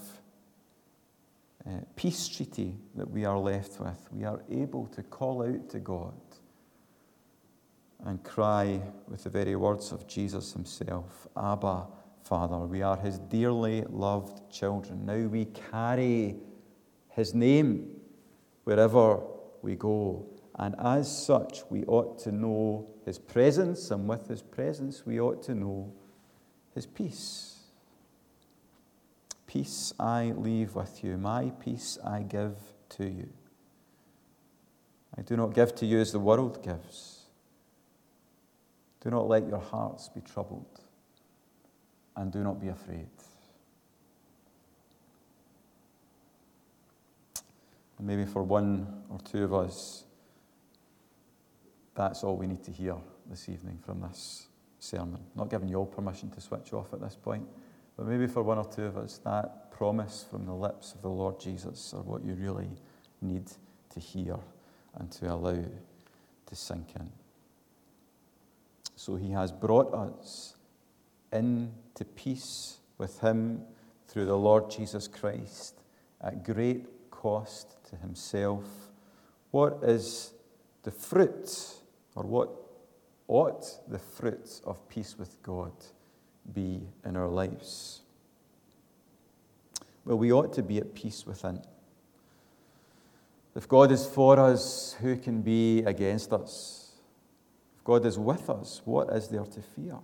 uh, 1.66 1.80
peace 1.96 2.28
treaty 2.28 2.76
that 2.94 3.10
we 3.10 3.26
are 3.26 3.38
left 3.38 3.78
with. 3.78 4.08
We 4.10 4.24
are 4.24 4.40
able 4.50 4.86
to 4.86 5.02
call 5.02 5.42
out 5.42 5.68
to 5.70 5.80
God 5.80 6.14
and 8.08 8.24
cry 8.24 8.80
with 9.06 9.22
the 9.24 9.28
very 9.28 9.54
words 9.54 9.92
of 9.92 10.06
Jesus 10.06 10.54
himself 10.54 11.28
Abba, 11.36 11.86
Father. 12.24 12.56
We 12.60 12.80
are 12.80 12.96
his 12.96 13.18
dearly 13.18 13.84
loved 13.90 14.50
children. 14.50 15.04
Now 15.04 15.28
we 15.28 15.44
carry 15.44 16.36
his 17.10 17.34
name 17.34 17.90
wherever 18.64 19.20
we 19.60 19.76
go. 19.76 20.24
And 20.54 20.74
as 20.78 21.24
such, 21.24 21.60
we 21.68 21.84
ought 21.84 22.18
to 22.20 22.32
know 22.32 22.88
his 23.04 23.18
presence, 23.18 23.90
and 23.90 24.08
with 24.08 24.26
his 24.26 24.40
presence, 24.40 25.04
we 25.04 25.20
ought 25.20 25.42
to 25.42 25.54
know 25.54 25.92
his 26.74 26.86
peace. 26.86 27.58
Peace 29.46 29.92
I 30.00 30.32
leave 30.34 30.74
with 30.74 31.04
you, 31.04 31.18
my 31.18 31.52
peace 31.60 31.98
I 32.02 32.22
give 32.22 32.56
to 32.90 33.04
you. 33.04 33.28
I 35.16 35.20
do 35.20 35.36
not 35.36 35.54
give 35.54 35.74
to 35.74 35.86
you 35.86 36.00
as 36.00 36.12
the 36.12 36.18
world 36.18 36.62
gives. 36.62 37.17
Do 39.00 39.10
not 39.10 39.28
let 39.28 39.46
your 39.46 39.60
hearts 39.60 40.08
be 40.08 40.20
troubled, 40.20 40.80
and 42.16 42.32
do 42.32 42.42
not 42.42 42.60
be 42.60 42.68
afraid. 42.68 43.08
And 47.98 48.06
maybe 48.06 48.24
for 48.24 48.42
one 48.42 48.86
or 49.08 49.18
two 49.20 49.44
of 49.44 49.54
us, 49.54 50.04
that's 51.94 52.22
all 52.22 52.36
we 52.36 52.46
need 52.46 52.62
to 52.64 52.70
hear 52.70 52.96
this 53.28 53.48
evening 53.48 53.78
from 53.84 54.00
this 54.00 54.46
sermon. 54.78 55.20
Not 55.34 55.50
giving 55.50 55.68
you 55.68 55.76
all 55.76 55.86
permission 55.86 56.30
to 56.30 56.40
switch 56.40 56.72
off 56.72 56.92
at 56.92 57.00
this 57.00 57.16
point, 57.16 57.46
but 57.96 58.06
maybe 58.06 58.26
for 58.26 58.42
one 58.42 58.58
or 58.58 58.64
two 58.64 58.84
of 58.84 58.96
us, 58.96 59.18
that 59.24 59.72
promise 59.72 60.24
from 60.28 60.46
the 60.46 60.54
lips 60.54 60.92
of 60.94 61.02
the 61.02 61.08
Lord 61.08 61.40
Jesus 61.40 61.92
are 61.94 62.02
what 62.02 62.24
you 62.24 62.34
really 62.34 62.70
need 63.20 63.50
to 63.90 64.00
hear 64.00 64.36
and 64.94 65.10
to 65.12 65.32
allow 65.32 65.64
to 66.46 66.56
sink 66.56 66.88
in. 66.98 67.10
So 68.98 69.14
he 69.14 69.30
has 69.30 69.52
brought 69.52 69.94
us 69.94 70.56
into 71.32 72.04
peace 72.16 72.78
with 72.98 73.20
him 73.20 73.62
through 74.08 74.24
the 74.24 74.36
Lord 74.36 74.72
Jesus 74.72 75.06
Christ 75.06 75.76
at 76.20 76.42
great 76.42 76.84
cost 77.08 77.76
to 77.90 77.96
himself. 77.96 78.64
What 79.52 79.78
is 79.84 80.32
the 80.82 80.90
fruit, 80.90 81.48
or 82.16 82.24
what 82.24 82.50
ought 83.28 83.88
the 83.88 84.00
fruit 84.00 84.60
of 84.64 84.88
peace 84.88 85.16
with 85.16 85.40
God 85.44 85.72
be 86.52 86.80
in 87.04 87.16
our 87.16 87.28
lives? 87.28 88.00
Well, 90.04 90.18
we 90.18 90.32
ought 90.32 90.52
to 90.54 90.62
be 90.64 90.78
at 90.78 90.92
peace 90.96 91.24
within. 91.24 91.62
If 93.54 93.68
God 93.68 93.92
is 93.92 94.06
for 94.06 94.40
us, 94.40 94.96
who 95.00 95.16
can 95.16 95.40
be 95.40 95.84
against 95.84 96.32
us? 96.32 96.87
God 97.88 98.04
is 98.04 98.18
with 98.18 98.50
us, 98.50 98.82
what 98.84 99.08
is 99.16 99.28
there 99.28 99.46
to 99.46 99.62
fear? 99.62 99.96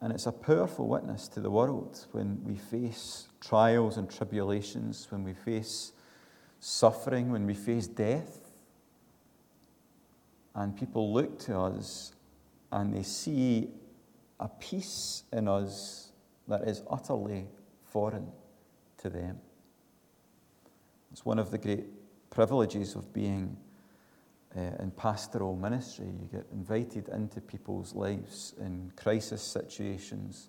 And 0.00 0.10
it's 0.10 0.24
a 0.24 0.32
powerful 0.32 0.88
witness 0.88 1.28
to 1.28 1.40
the 1.40 1.50
world 1.50 2.06
when 2.12 2.42
we 2.44 2.56
face 2.56 3.28
trials 3.42 3.98
and 3.98 4.08
tribulations, 4.10 5.06
when 5.10 5.22
we 5.22 5.34
face 5.34 5.92
suffering, 6.60 7.30
when 7.30 7.44
we 7.44 7.52
face 7.52 7.86
death. 7.86 8.40
And 10.54 10.74
people 10.74 11.12
look 11.12 11.38
to 11.40 11.58
us 11.58 12.14
and 12.72 12.94
they 12.94 13.02
see 13.02 13.68
a 14.40 14.48
peace 14.48 15.24
in 15.30 15.46
us 15.46 16.10
that 16.48 16.62
is 16.62 16.80
utterly 16.88 17.48
foreign 17.84 18.32
to 18.96 19.10
them. 19.10 19.40
It's 21.12 21.26
one 21.26 21.38
of 21.38 21.50
the 21.50 21.58
great 21.58 21.84
privileges 22.30 22.94
of 22.94 23.12
being 23.12 23.58
uh, 24.56 24.82
in 24.82 24.90
pastoral 24.92 25.56
ministry. 25.56 26.06
You 26.06 26.28
get 26.30 26.46
invited 26.52 27.08
into 27.08 27.40
people's 27.40 27.94
lives 27.94 28.54
in 28.60 28.92
crisis 28.96 29.42
situations 29.42 30.48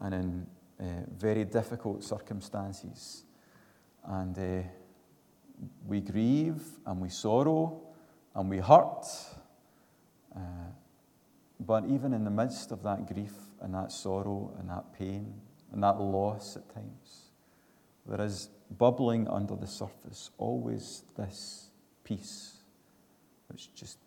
and 0.00 0.14
in 0.14 0.46
uh, 0.80 0.84
very 1.18 1.44
difficult 1.44 2.02
circumstances. 2.02 3.24
And 4.04 4.38
uh, 4.38 4.66
we 5.86 6.00
grieve 6.00 6.62
and 6.86 7.00
we 7.00 7.10
sorrow 7.10 7.82
and 8.34 8.48
we 8.48 8.58
hurt. 8.58 9.04
Uh, 10.34 10.40
but 11.60 11.84
even 11.86 12.14
in 12.14 12.24
the 12.24 12.30
midst 12.30 12.72
of 12.72 12.82
that 12.84 13.06
grief 13.06 13.34
and 13.60 13.74
that 13.74 13.92
sorrow 13.92 14.54
and 14.58 14.70
that 14.70 14.92
pain 14.98 15.34
and 15.72 15.82
that 15.82 16.00
loss 16.00 16.56
at 16.56 16.72
times, 16.74 17.30
there 18.06 18.24
is 18.24 18.48
bubbling 18.78 19.28
under 19.28 19.56
the 19.56 19.66
surface 19.66 20.30
always 20.38 21.02
this 21.16 21.70
peace 22.02 22.59
which 23.50 23.74
just 23.74 23.98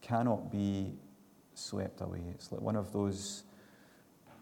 cannot 0.00 0.50
be 0.50 0.92
swept 1.54 2.00
away. 2.00 2.22
It's 2.34 2.50
like 2.52 2.60
one 2.60 2.76
of 2.76 2.92
those 2.92 3.44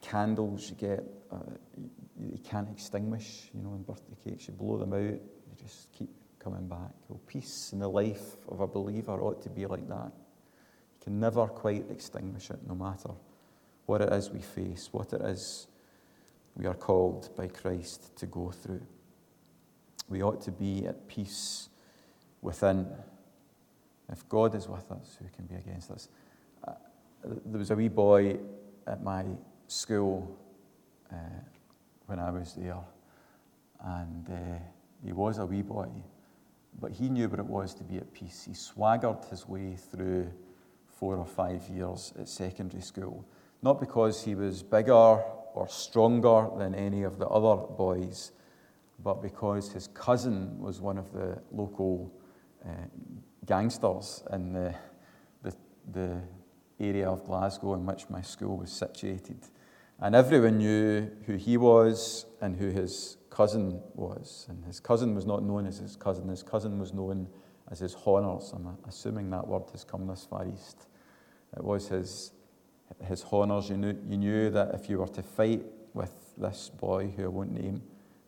candles 0.00 0.70
you 0.70 0.76
get, 0.76 1.04
uh, 1.32 1.36
you, 2.18 2.38
can't 2.38 2.68
extinguish, 2.70 3.50
you 3.54 3.62
know, 3.62 3.74
in 3.74 3.82
birthday 3.82 4.16
cakes. 4.24 4.48
You 4.48 4.54
blow 4.54 4.78
them 4.78 4.92
out, 4.92 5.00
you 5.00 5.56
just 5.60 5.92
keep 5.92 6.10
coming 6.38 6.66
back. 6.68 6.92
Well, 7.08 7.20
peace 7.26 7.70
in 7.72 7.80
the 7.80 7.88
life 7.88 8.36
of 8.48 8.60
a 8.60 8.66
believer 8.66 9.20
ought 9.20 9.42
to 9.42 9.50
be 9.50 9.66
like 9.66 9.88
that. 9.88 10.12
You 10.12 11.04
can 11.04 11.20
never 11.20 11.46
quite 11.46 11.90
extinguish 11.90 12.50
it, 12.50 12.58
no 12.66 12.74
matter 12.74 13.10
what 13.86 14.00
it 14.02 14.12
is 14.12 14.30
we 14.30 14.40
face, 14.40 14.88
what 14.92 15.12
it 15.12 15.22
is 15.22 15.66
we 16.56 16.66
are 16.66 16.74
called 16.74 17.30
by 17.36 17.48
Christ 17.48 18.16
to 18.16 18.26
go 18.26 18.50
through. 18.50 18.82
We 20.08 20.22
ought 20.22 20.40
to 20.42 20.50
be 20.50 20.86
at 20.86 21.08
peace 21.08 21.68
within. 22.42 22.86
If 24.10 24.28
God 24.28 24.54
is 24.54 24.68
with 24.68 24.90
us, 24.90 25.18
who 25.20 25.28
can 25.34 25.46
be 25.46 25.56
against 25.56 25.90
us? 25.90 26.08
Uh, 26.66 26.72
there 27.44 27.58
was 27.58 27.70
a 27.70 27.76
wee 27.76 27.88
boy 27.88 28.38
at 28.86 29.02
my 29.02 29.24
school 29.66 30.34
uh, 31.12 31.16
when 32.06 32.18
I 32.18 32.30
was 32.30 32.54
there, 32.54 32.80
and 33.84 34.28
uh, 34.30 34.58
he 35.04 35.12
was 35.12 35.38
a 35.38 35.46
wee 35.46 35.62
boy, 35.62 35.88
but 36.80 36.90
he 36.92 37.08
knew 37.08 37.28
what 37.28 37.38
it 37.38 37.46
was 37.46 37.74
to 37.74 37.84
be 37.84 37.98
at 37.98 38.12
peace. 38.12 38.44
He 38.46 38.54
swaggered 38.54 39.24
his 39.30 39.46
way 39.46 39.76
through 39.76 40.30
four 40.86 41.16
or 41.16 41.26
five 41.26 41.68
years 41.68 42.12
at 42.18 42.28
secondary 42.28 42.82
school, 42.82 43.24
not 43.62 43.78
because 43.78 44.24
he 44.24 44.34
was 44.34 44.62
bigger 44.62 44.94
or 45.54 45.66
stronger 45.68 46.48
than 46.56 46.74
any 46.74 47.02
of 47.02 47.18
the 47.18 47.26
other 47.26 47.62
boys, 47.74 48.32
but 49.02 49.22
because 49.22 49.70
his 49.70 49.88
cousin 49.88 50.58
was 50.58 50.80
one 50.80 50.98
of 50.98 51.12
the 51.12 51.40
local 51.52 52.10
uh, 52.64 52.72
gangsters 53.48 54.22
in 54.32 54.52
the, 54.52 54.74
the, 55.42 55.54
the 55.90 56.20
area 56.78 57.08
of 57.08 57.24
Glasgow 57.24 57.74
in 57.74 57.84
which 57.86 58.08
my 58.10 58.20
school 58.20 58.58
was 58.58 58.70
situated. 58.70 59.38
And 60.00 60.14
everyone 60.14 60.58
knew 60.58 61.10
who 61.26 61.34
he 61.34 61.56
was 61.56 62.26
and 62.40 62.54
who 62.54 62.68
his 62.68 63.16
cousin 63.30 63.80
was. 63.94 64.46
And 64.48 64.64
his 64.64 64.78
cousin 64.78 65.14
was 65.14 65.26
not 65.26 65.42
known 65.42 65.66
as 65.66 65.78
his 65.78 65.96
cousin, 65.96 66.28
his 66.28 66.42
cousin 66.42 66.78
was 66.78 66.92
known 66.92 67.26
as 67.70 67.80
his 67.80 67.96
Honors. 68.06 68.52
I'm 68.54 68.76
assuming 68.86 69.30
that 69.30 69.46
word 69.48 69.64
has 69.72 69.82
come 69.82 70.06
this 70.06 70.26
far 70.28 70.46
east. 70.46 70.86
It 71.56 71.64
was 71.64 71.88
his, 71.88 72.32
his 73.04 73.24
Honors. 73.32 73.70
You 73.70 73.78
knew, 73.78 73.96
you 74.08 74.18
knew 74.18 74.50
that 74.50 74.74
if 74.74 74.88
you 74.88 74.98
were 74.98 75.08
to 75.08 75.22
fight 75.22 75.64
with 75.94 76.12
this 76.36 76.70
boy, 76.78 77.08
who 77.16 77.24
I 77.24 77.28
won't 77.28 77.52
name, 77.52 77.82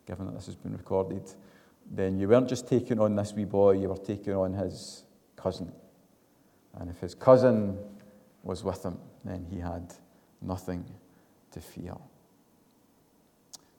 given 0.07 0.27
that 0.27 0.35
this 0.35 0.47
has 0.47 0.57
been 0.57 0.73
recorded, 0.73 1.31
then 1.91 2.19
you 2.19 2.29
weren't 2.29 2.49
just 2.49 2.69
taking 2.69 2.99
on 2.99 3.15
this 3.15 3.33
wee 3.33 3.45
boy, 3.45 3.73
you 3.73 3.89
were 3.89 3.97
taking 3.97 4.35
on 4.35 4.55
his 4.55 5.05
cousin. 5.41 5.73
And 6.79 6.91
if 6.91 7.01
his 7.01 7.15
cousin 7.15 7.79
was 8.43 8.65
with 8.65 8.85
him, 8.85 8.99
then 9.25 9.47
he 9.51 9.59
had 9.59 9.93
nothing 10.41 10.85
to 11.53 11.61
fear. 11.61 11.95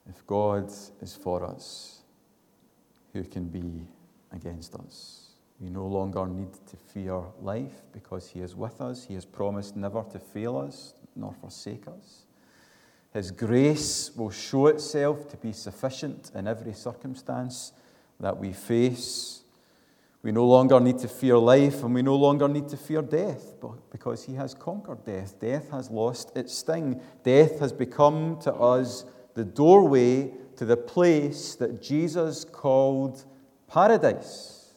If 0.09 0.25
God 0.27 0.71
is 1.01 1.15
for 1.15 1.45
us, 1.45 2.01
who 3.13 3.23
can 3.23 3.45
be 3.45 3.85
against 4.31 4.75
us? 4.75 5.31
We 5.59 5.69
no 5.69 5.85
longer 5.85 6.25
need 6.25 6.53
to 6.53 6.75
fear 6.75 7.21
life 7.39 7.83
because 7.93 8.29
He 8.29 8.39
is 8.39 8.55
with 8.55 8.81
us. 8.81 9.05
He 9.05 9.13
has 9.13 9.25
promised 9.25 9.75
never 9.75 10.03
to 10.11 10.19
fail 10.19 10.57
us 10.57 10.95
nor 11.15 11.33
forsake 11.33 11.87
us. 11.87 12.25
His 13.13 13.29
grace 13.29 14.11
will 14.15 14.31
show 14.31 14.67
itself 14.67 15.29
to 15.29 15.37
be 15.37 15.51
sufficient 15.51 16.31
in 16.33 16.47
every 16.47 16.73
circumstance 16.73 17.73
that 18.19 18.37
we 18.37 18.53
face. 18.53 19.40
We 20.23 20.31
no 20.31 20.45
longer 20.45 20.79
need 20.79 20.99
to 20.99 21.07
fear 21.07 21.37
life 21.37 21.83
and 21.83 21.95
we 21.95 22.03
no 22.03 22.15
longer 22.15 22.47
need 22.47 22.69
to 22.69 22.77
fear 22.77 23.01
death 23.01 23.55
because 23.91 24.23
He 24.23 24.35
has 24.35 24.53
conquered 24.53 25.03
death. 25.03 25.39
Death 25.39 25.71
has 25.71 25.89
lost 25.89 26.35
its 26.37 26.53
sting. 26.53 27.01
Death 27.23 27.59
has 27.59 27.73
become 27.73 28.39
to 28.41 28.53
us 28.53 29.05
the 29.33 29.43
doorway 29.43 30.31
to 30.57 30.65
the 30.65 30.77
place 30.77 31.55
that 31.55 31.81
Jesus 31.81 32.45
called 32.45 33.25
paradise. 33.67 34.75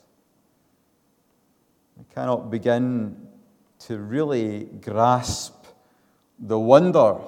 We 1.97 2.05
cannot 2.15 2.51
begin 2.51 3.29
to 3.81 3.99
really 3.99 4.65
grasp 4.81 5.67
the 6.39 6.59
wonder 6.59 7.19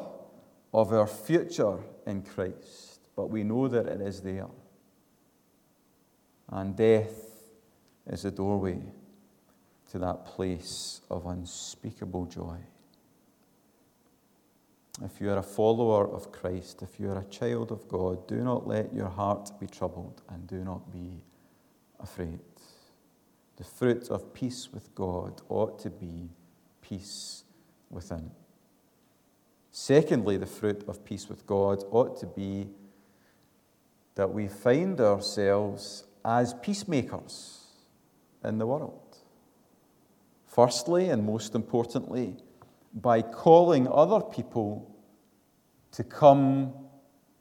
of 0.73 0.93
our 0.93 1.07
future 1.07 1.79
in 2.07 2.23
Christ, 2.23 3.01
but 3.15 3.29
we 3.29 3.45
know 3.45 3.69
that 3.69 3.87
it 3.87 4.01
is 4.01 4.21
there. 4.21 4.49
And 6.49 6.75
death 6.75 7.26
is 8.07 8.23
the 8.23 8.31
doorway 8.31 8.81
to 9.91 9.99
that 9.99 10.25
place 10.25 11.01
of 11.11 11.27
unspeakable 11.27 12.27
joy. 12.27 12.57
If 15.05 15.21
you 15.21 15.31
are 15.31 15.39
a 15.39 15.43
follower 15.43 16.09
of 16.11 16.33
Christ, 16.33 16.83
if 16.83 16.99
you 16.99 17.11
are 17.11 17.19
a 17.19 17.25
child 17.25 17.71
of 17.71 17.87
God, 17.87 18.27
do 18.27 18.37
not 18.37 18.67
let 18.67 18.95
your 18.95 19.09
heart 19.09 19.51
be 19.61 19.67
troubled 19.67 20.23
and 20.31 20.47
do 20.47 20.65
not 20.65 20.91
be 20.91 21.21
afraid. 22.01 22.41
The 23.57 23.65
fruit 23.65 24.09
of 24.09 24.33
peace 24.33 24.71
with 24.73 24.95
God 24.95 25.43
ought 25.49 25.79
to 25.81 25.91
be 25.91 26.31
peace 26.81 27.45
within. 27.91 28.31
Secondly, 29.71 30.39
the 30.39 30.47
fruit 30.47 30.85
of 30.89 31.05
peace 31.05 31.29
with 31.29 31.47
God 31.47 31.85
ought 31.91 32.19
to 32.21 32.27
be 32.27 32.69
that 34.15 34.33
we 34.33 34.49
find 34.49 34.99
ourselves 34.99 36.05
as 36.25 36.55
peacemakers 36.55 37.66
in 38.47 38.59
the 38.59 38.67
world. 38.67 39.19
Firstly, 40.47 41.11
and 41.11 41.25
most 41.25 41.55
importantly, 41.55 42.37
by 42.95 43.21
calling 43.21 43.89
other 43.89 44.21
people 44.21 44.91
to 45.93 46.05
come 46.05 46.73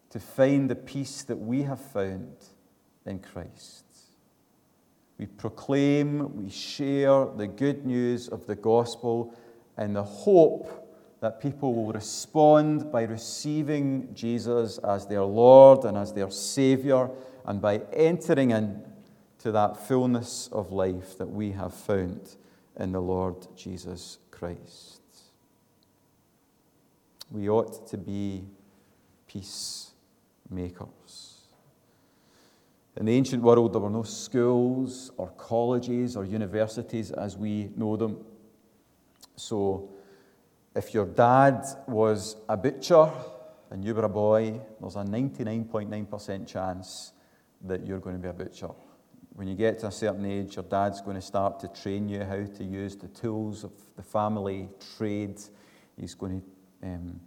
to 0.09 0.19
find 0.19 0.69
the 0.69 0.75
peace 0.75 1.23
that 1.23 1.37
we 1.37 1.63
have 1.63 1.79
found 1.79 2.35
in 3.05 3.19
Christ. 3.19 3.85
We 5.17 5.27
proclaim, 5.27 6.35
we 6.35 6.49
share 6.49 7.25
the 7.25 7.47
good 7.47 7.85
news 7.85 8.27
of 8.27 8.47
the 8.47 8.55
gospel 8.55 9.33
in 9.77 9.93
the 9.93 10.03
hope 10.03 10.81
that 11.21 11.41
people 11.41 11.73
will 11.73 11.93
respond 11.93 12.91
by 12.91 13.03
receiving 13.03 14.13
Jesus 14.13 14.77
as 14.79 15.07
their 15.07 15.23
Lord 15.23 15.85
and 15.85 15.97
as 15.97 16.13
their 16.13 16.29
Savior, 16.29 17.09
and 17.45 17.61
by 17.61 17.81
entering 17.93 18.51
into 19.45 19.51
that 19.51 19.77
fullness 19.77 20.49
of 20.51 20.71
life 20.71 21.19
that 21.19 21.27
we 21.27 21.51
have 21.51 21.71
found 21.71 22.35
in 22.79 22.91
the 22.91 22.99
Lord 22.99 23.45
Jesus 23.55 24.17
Christ. 24.31 25.01
We 27.29 27.47
ought 27.47 27.87
to 27.89 27.97
be 27.97 28.47
peacemakers. 29.27 29.91
In 32.97 33.05
the 33.05 33.13
ancient 33.13 33.43
world, 33.43 33.73
there 33.73 33.81
were 33.81 33.91
no 33.91 34.01
schools 34.01 35.11
or 35.15 35.27
colleges 35.37 36.17
or 36.17 36.25
universities 36.25 37.11
as 37.11 37.37
we 37.37 37.69
know 37.77 37.95
them. 37.97 38.25
So, 39.35 39.91
if 40.75 40.91
your 40.91 41.05
dad 41.05 41.63
was 41.87 42.35
a 42.49 42.57
butcher 42.57 43.11
and 43.69 43.85
you 43.85 43.93
were 43.93 44.05
a 44.05 44.09
boy, 44.09 44.59
there's 44.81 44.95
a 44.95 45.03
99.9% 45.03 46.47
chance 46.47 47.13
that 47.61 47.85
you're 47.85 47.99
going 47.99 48.15
to 48.15 48.21
be 48.23 48.29
a 48.29 48.33
butcher. 48.33 48.71
When 49.35 49.49
you 49.49 49.55
get 49.55 49.79
to 49.79 49.87
a 49.87 49.91
certain 49.91 50.25
age, 50.25 50.55
your 50.55 50.63
dad's 50.63 51.01
going 51.01 51.17
to 51.17 51.21
start 51.21 51.59
to 51.59 51.67
train 51.67 52.07
you 52.07 52.23
how 52.23 52.45
to 52.45 52.63
use 52.63 52.95
the 52.95 53.09
tools 53.09 53.65
of 53.65 53.71
the 53.97 54.01
family 54.01 54.69
trade. 54.97 55.41
He's 55.99 56.15
going 56.15 56.41
to 56.41 56.87
um, 56.87 57.19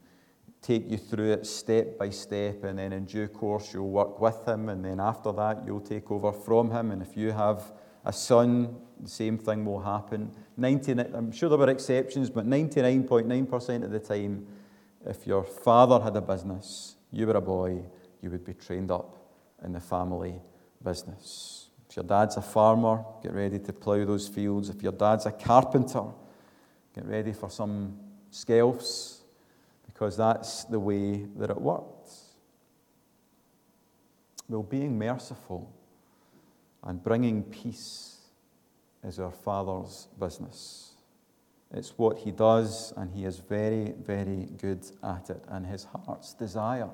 take 0.63 0.91
you 0.91 0.97
through 0.97 1.33
it 1.33 1.47
step 1.47 1.99
by 1.99 2.09
step, 2.09 2.65
and 2.65 2.79
then 2.79 2.95
in 2.95 3.05
due 3.05 3.29
course, 3.29 3.75
you'll 3.75 3.91
work 3.91 4.21
with 4.23 4.49
him, 4.49 4.71
and 4.71 4.83
then 4.83 5.01
after 5.01 5.33
that, 5.33 5.65
you'll 5.67 5.83
take 5.83 6.11
over 6.11 6.33
from 6.33 6.71
him. 6.71 6.93
And 6.93 7.03
if 7.03 7.15
you 7.15 7.31
have 7.31 7.73
a 8.07 8.13
son, 8.13 8.77
the 8.99 9.11
same 9.11 9.37
thing 9.37 9.67
will 9.67 9.81
happen. 9.81 10.33
99, 10.57 11.11
I'm 11.13 11.31
sure 11.31 11.51
there 11.51 11.59
were 11.59 11.69
exceptions, 11.69 12.31
but 12.31 12.47
99.9% 12.47 13.85
of 13.85 13.91
the 13.91 14.01
time, 14.01 14.47
if 15.05 15.27
your 15.27 15.45
father 15.45 16.03
had 16.03 16.17
a 16.17 16.23
business, 16.23 16.97
you 17.13 17.27
were 17.27 17.37
a 17.37 17.43
boy, 17.43 17.83
you 18.23 18.31
would 18.31 18.47
be 18.47 18.55
trained 18.55 18.91
up 18.91 19.15
in 19.63 19.73
the 19.73 19.81
family 19.81 20.41
business. 20.83 21.68
Your 21.99 22.05
dad's 22.05 22.37
a 22.37 22.43
farmer, 22.43 23.05
get 23.25 23.33
ready 23.33 23.59
to 23.59 23.73
plough 23.73 24.05
those 24.05 24.29
fields. 24.29 24.69
If 24.69 24.85
your 24.85 24.93
dad's 24.93 25.27
a 25.27 25.33
carpenter, 25.33 26.05
get 26.95 27.05
ready 27.07 27.33
for 27.33 27.51
some 27.51 27.99
skelfs 28.31 29.23
because 29.85 30.17
that's 30.17 30.63
the 30.63 30.79
way 30.79 31.25
that 31.39 31.51
it 31.51 31.61
works. 31.61 32.35
Well, 34.49 34.63
being 34.63 34.97
merciful 34.97 35.73
and 36.85 37.03
bringing 37.03 37.43
peace 37.43 38.19
is 39.03 39.19
our 39.19 39.33
Father's 39.33 40.07
business. 40.21 40.93
It's 41.75 41.99
what 41.99 42.19
He 42.19 42.31
does, 42.31 42.93
and 42.97 43.11
He 43.11 43.25
is 43.25 43.41
very, 43.41 43.93
very 44.01 44.47
good 44.57 44.87
at 45.03 45.31
it. 45.31 45.45
And 45.49 45.67
His 45.67 45.83
heart's 45.83 46.33
desire 46.33 46.91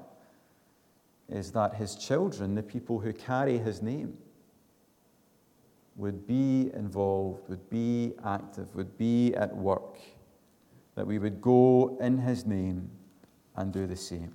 is 1.28 1.52
that 1.52 1.74
His 1.74 1.94
children, 1.94 2.54
the 2.54 2.62
people 2.62 3.00
who 3.00 3.12
carry 3.12 3.58
His 3.58 3.82
name, 3.82 4.16
would 5.96 6.26
be 6.26 6.70
involved, 6.74 7.48
would 7.48 7.68
be 7.70 8.12
active, 8.24 8.74
would 8.74 8.96
be 8.98 9.34
at 9.34 9.54
work 9.54 9.98
that 10.94 11.06
we 11.06 11.18
would 11.18 11.40
go 11.40 11.96
in 12.00 12.18
his 12.18 12.46
name 12.46 12.90
and 13.56 13.72
do 13.72 13.86
the 13.86 13.96
same. 13.96 14.34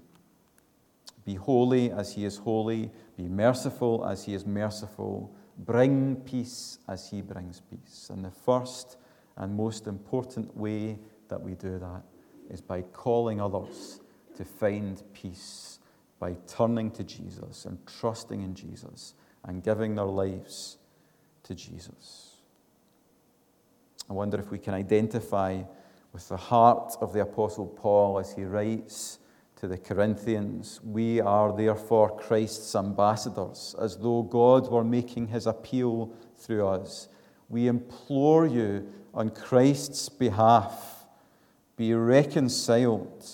Be 1.25 1.35
holy 1.35 1.91
as 1.91 2.13
he 2.13 2.25
is 2.25 2.37
holy, 2.37 2.91
be 3.17 3.27
merciful 3.27 4.05
as 4.05 4.25
he 4.25 4.33
is 4.33 4.45
merciful, 4.45 5.33
bring 5.57 6.15
peace 6.17 6.79
as 6.87 7.09
he 7.09 7.21
brings 7.21 7.61
peace. 7.61 8.09
And 8.11 8.23
the 8.23 8.31
first 8.31 8.97
and 9.37 9.55
most 9.55 9.87
important 9.87 10.55
way 10.55 10.97
that 11.27 11.41
we 11.41 11.55
do 11.55 11.77
that 11.79 12.03
is 12.49 12.61
by 12.61 12.81
calling 12.81 13.39
others 13.39 13.99
to 14.35 14.43
find 14.43 15.01
peace, 15.13 15.79
by 16.19 16.35
turning 16.47 16.91
to 16.91 17.03
Jesus 17.03 17.65
and 17.65 17.77
trusting 17.85 18.41
in 18.41 18.55
Jesus 18.55 19.13
and 19.45 19.63
giving 19.63 19.95
their 19.95 20.05
lives 20.05 20.77
to 21.49 21.55
Jesus. 21.55 22.35
I 24.07 24.13
wonder 24.13 24.39
if 24.39 24.51
we 24.51 24.59
can 24.59 24.75
identify 24.75 25.63
with 26.13 26.29
the 26.29 26.37
heart 26.37 26.93
of 27.01 27.11
the 27.11 27.21
Apostle 27.21 27.65
Paul 27.65 28.19
as 28.19 28.31
he 28.33 28.43
writes 28.43 29.17
to 29.55 29.67
the 29.67 29.77
Corinthians, 29.79 30.79
We 30.83 31.19
are 31.21 31.51
therefore 31.51 32.15
Christ's 32.15 32.75
ambassadors, 32.75 33.75
as 33.81 33.97
though 33.97 34.21
God 34.21 34.69
were 34.69 34.83
making 34.83 35.29
his 35.29 35.47
appeal 35.47 36.13
through 36.37 36.67
us. 36.67 37.07
We 37.49 37.67
implore 37.67 38.45
you 38.45 38.87
on 39.15 39.31
Christ's 39.31 40.07
behalf, 40.07 41.03
be 41.75 41.95
reconciled 41.95 43.27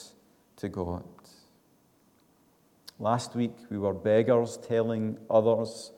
to 0.55 0.69
God. 0.69 1.03
Last 2.97 3.35
week 3.35 3.57
we 3.69 3.77
were 3.77 3.93
beggars 3.93 4.55
telling 4.55 5.17
others 5.29 5.91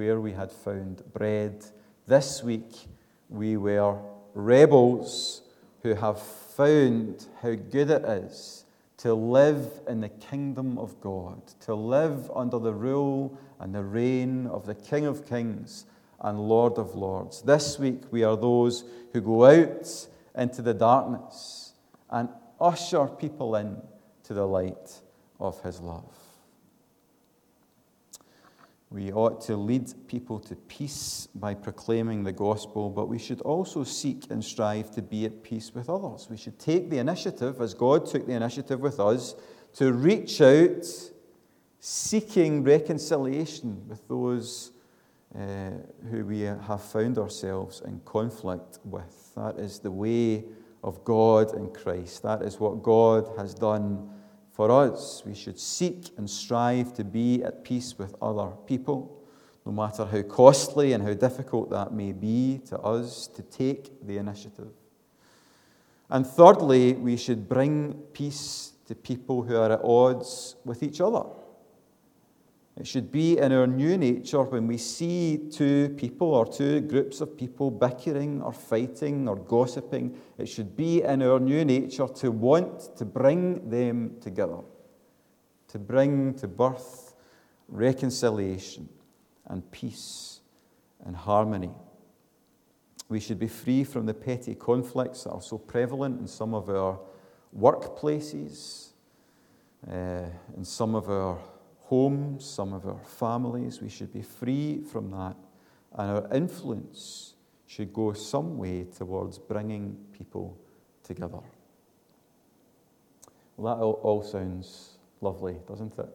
where 0.00 0.18
we 0.18 0.32
had 0.32 0.50
found 0.50 1.02
bread. 1.12 1.62
This 2.06 2.42
week 2.42 2.86
we 3.28 3.58
were 3.58 3.98
rebels 4.32 5.42
who 5.82 5.92
have 5.92 6.22
found 6.22 7.26
how 7.42 7.54
good 7.54 7.90
it 7.90 8.06
is 8.06 8.64
to 8.96 9.12
live 9.12 9.68
in 9.86 10.00
the 10.00 10.08
kingdom 10.08 10.78
of 10.78 10.98
God, 11.02 11.42
to 11.66 11.74
live 11.74 12.30
under 12.34 12.58
the 12.58 12.72
rule 12.72 13.38
and 13.58 13.74
the 13.74 13.84
reign 13.84 14.46
of 14.46 14.64
the 14.64 14.74
King 14.74 15.04
of 15.04 15.28
Kings 15.28 15.84
and 16.22 16.48
Lord 16.48 16.78
of 16.78 16.94
Lords. 16.94 17.42
This 17.42 17.78
week, 17.78 18.04
we 18.10 18.24
are 18.24 18.38
those 18.38 18.84
who 19.12 19.20
go 19.20 19.44
out 19.44 20.06
into 20.34 20.62
the 20.62 20.72
darkness 20.72 21.74
and 22.08 22.30
usher 22.58 23.06
people 23.06 23.54
in 23.54 23.76
to 24.22 24.32
the 24.32 24.46
light 24.46 25.02
of 25.38 25.62
His 25.62 25.78
love. 25.78 26.19
We 28.90 29.12
ought 29.12 29.40
to 29.42 29.56
lead 29.56 29.92
people 30.08 30.40
to 30.40 30.56
peace 30.56 31.28
by 31.36 31.54
proclaiming 31.54 32.24
the 32.24 32.32
gospel, 32.32 32.90
but 32.90 33.06
we 33.06 33.20
should 33.20 33.40
also 33.42 33.84
seek 33.84 34.24
and 34.30 34.44
strive 34.44 34.90
to 34.92 35.02
be 35.02 35.24
at 35.24 35.44
peace 35.44 35.72
with 35.72 35.88
others. 35.88 36.26
We 36.28 36.36
should 36.36 36.58
take 36.58 36.90
the 36.90 36.98
initiative, 36.98 37.60
as 37.60 37.72
God 37.72 38.04
took 38.06 38.26
the 38.26 38.32
initiative 38.32 38.80
with 38.80 38.98
us, 38.98 39.36
to 39.74 39.92
reach 39.92 40.40
out 40.40 40.84
seeking 41.78 42.64
reconciliation 42.64 43.88
with 43.88 44.06
those 44.08 44.72
uh, 45.36 45.70
who 46.10 46.24
we 46.24 46.40
have 46.40 46.82
found 46.82 47.16
ourselves 47.16 47.82
in 47.82 48.00
conflict 48.00 48.80
with. 48.84 49.32
That 49.36 49.56
is 49.58 49.78
the 49.78 49.92
way 49.92 50.44
of 50.82 51.04
God 51.04 51.54
in 51.54 51.72
Christ. 51.72 52.24
That 52.24 52.42
is 52.42 52.58
what 52.58 52.82
God 52.82 53.30
has 53.38 53.54
done 53.54 54.10
for 54.52 54.70
us. 54.70 55.22
We 55.24 55.34
should 55.34 55.58
seek 55.58 56.10
and 56.16 56.28
strive 56.28 56.92
to 56.94 57.04
be 57.04 57.42
at 57.42 57.64
peace 57.64 57.96
with 57.98 58.14
other 58.20 58.50
people, 58.66 59.22
no 59.64 59.72
matter 59.72 60.04
how 60.04 60.22
costly 60.22 60.92
and 60.92 61.02
how 61.02 61.14
difficult 61.14 61.70
that 61.70 61.92
may 61.92 62.12
be 62.12 62.60
to 62.66 62.78
us 62.80 63.26
to 63.28 63.42
take 63.42 64.06
the 64.06 64.18
initiative. 64.18 64.72
And 66.08 66.26
thirdly, 66.26 66.94
we 66.94 67.16
should 67.16 67.48
bring 67.48 67.94
peace 68.12 68.72
to 68.86 68.94
people 68.94 69.42
who 69.42 69.56
are 69.56 69.72
at 69.72 69.84
odds 69.84 70.56
with 70.64 70.82
each 70.82 71.00
other. 71.00 71.24
It 72.80 72.86
should 72.86 73.12
be 73.12 73.36
in 73.36 73.52
our 73.52 73.66
new 73.66 73.98
nature 73.98 74.42
when 74.42 74.66
we 74.66 74.78
see 74.78 75.38
two 75.50 75.90
people 75.98 76.28
or 76.28 76.46
two 76.46 76.80
groups 76.80 77.20
of 77.20 77.36
people 77.36 77.70
bickering 77.70 78.40
or 78.40 78.54
fighting 78.54 79.28
or 79.28 79.36
gossiping. 79.36 80.16
It 80.38 80.46
should 80.46 80.74
be 80.76 81.02
in 81.02 81.20
our 81.20 81.38
new 81.38 81.62
nature 81.62 82.08
to 82.08 82.30
want 82.30 82.96
to 82.96 83.04
bring 83.04 83.68
them 83.68 84.16
together, 84.22 84.60
to 85.68 85.78
bring 85.78 86.32
to 86.36 86.48
birth 86.48 87.12
reconciliation 87.68 88.88
and 89.44 89.70
peace 89.70 90.40
and 91.04 91.14
harmony. 91.14 91.72
We 93.10 93.20
should 93.20 93.38
be 93.38 93.48
free 93.48 93.84
from 93.84 94.06
the 94.06 94.14
petty 94.14 94.54
conflicts 94.54 95.24
that 95.24 95.32
are 95.32 95.42
so 95.42 95.58
prevalent 95.58 96.18
in 96.18 96.26
some 96.26 96.54
of 96.54 96.70
our 96.70 96.98
workplaces, 97.54 98.92
uh, 99.86 100.24
in 100.56 100.64
some 100.64 100.94
of 100.94 101.10
our 101.10 101.36
homes, 101.90 102.44
some 102.44 102.72
of 102.72 102.86
our 102.86 103.02
families. 103.04 103.82
We 103.82 103.88
should 103.88 104.12
be 104.12 104.22
free 104.22 104.80
from 104.80 105.10
that. 105.10 105.36
And 105.92 106.10
our 106.10 106.32
influence 106.32 107.34
should 107.66 107.92
go 107.92 108.12
some 108.12 108.56
way 108.56 108.84
towards 108.96 109.38
bringing 109.38 109.96
people 110.16 110.56
together. 111.02 111.40
Well, 113.56 113.76
that 113.76 113.82
all, 113.82 114.22
sounds 114.22 114.98
lovely, 115.20 115.56
doesn't 115.66 115.98
it? 115.98 116.08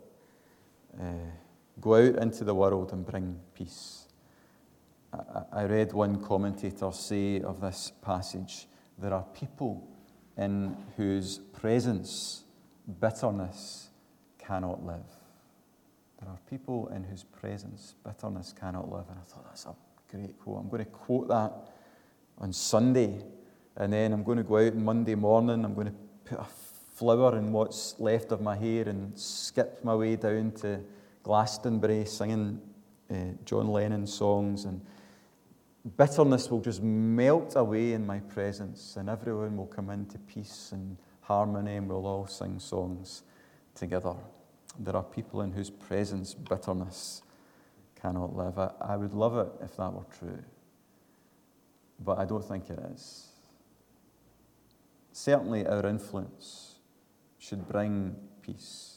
Uh, 0.99 1.03
go 1.81 1.95
out 1.95 2.15
into 2.23 2.45
the 2.45 2.55
world 2.55 2.93
and 2.93 3.05
bring 3.05 3.37
peace. 3.53 4.07
I, 5.13 5.61
I 5.61 5.63
read 5.65 5.91
one 5.91 6.23
commentator 6.23 6.89
say 6.93 7.41
of 7.41 7.59
this 7.59 7.91
passage 8.01 8.67
there 8.97 9.13
are 9.13 9.25
people 9.33 9.85
in 10.37 10.77
whose 10.95 11.39
presence 11.51 12.45
bitterness 13.01 13.89
cannot 14.39 14.85
live. 14.85 15.14
There 16.19 16.29
are 16.29 16.39
people 16.49 16.87
in 16.95 17.03
whose 17.03 17.23
presence 17.23 17.95
bitterness 18.03 18.53
cannot 18.57 18.91
live. 18.91 19.05
And 19.09 19.19
I 19.19 19.23
thought, 19.23 19.45
that's 19.45 19.65
a 19.65 19.75
great 20.09 20.39
quote. 20.39 20.59
I'm 20.59 20.69
going 20.69 20.85
to 20.85 20.91
quote 20.91 21.27
that 21.27 21.51
on 22.37 22.53
Sunday. 22.53 23.21
And 23.75 23.91
then 23.91 24.13
I'm 24.13 24.23
going 24.23 24.37
to 24.37 24.43
go 24.43 24.57
out 24.57 24.73
on 24.73 24.83
Monday 24.83 25.15
morning. 25.15 25.65
I'm 25.65 25.73
going 25.73 25.87
to 25.87 25.93
put 26.23 26.39
a 26.39 26.45
flower 26.95 27.37
in 27.37 27.51
what's 27.51 27.99
left 27.99 28.31
of 28.31 28.41
my 28.41 28.55
hair 28.55 28.87
and 28.87 29.17
skip 29.19 29.83
my 29.83 29.95
way 29.95 30.15
down 30.15 30.51
to 30.61 30.79
Glastonbury 31.23 32.05
singing 32.05 32.61
uh, 33.11 33.15
John 33.43 33.67
Lennon 33.67 34.07
songs. 34.07 34.63
And 34.63 34.79
bitterness 35.97 36.49
will 36.49 36.61
just 36.61 36.81
melt 36.81 37.53
away 37.55 37.93
in 37.93 38.05
my 38.05 38.19
presence, 38.19 38.95
and 38.95 39.09
everyone 39.09 39.57
will 39.57 39.67
come 39.67 39.89
into 39.89 40.17
peace 40.19 40.69
and 40.71 40.97
harmony, 41.21 41.75
and 41.75 41.89
we'll 41.89 42.07
all 42.07 42.27
sing 42.27 42.59
songs 42.59 43.23
together. 43.75 44.15
There 44.77 44.95
are 44.95 45.03
people 45.03 45.41
in 45.41 45.51
whose 45.51 45.69
presence 45.69 46.33
bitterness 46.33 47.21
cannot 48.01 48.35
live. 48.35 48.59
I, 48.59 48.71
I 48.81 48.97
would 48.97 49.13
love 49.13 49.37
it 49.37 49.51
if 49.63 49.77
that 49.77 49.93
were 49.93 50.05
true, 50.19 50.43
but 51.99 52.17
I 52.17 52.25
don't 52.25 52.43
think 52.43 52.69
it 52.69 52.79
is. 52.93 53.27
Certainly, 55.11 55.65
our 55.65 55.85
influence 55.85 56.75
should 57.39 57.67
bring 57.67 58.15
peace. 58.41 58.95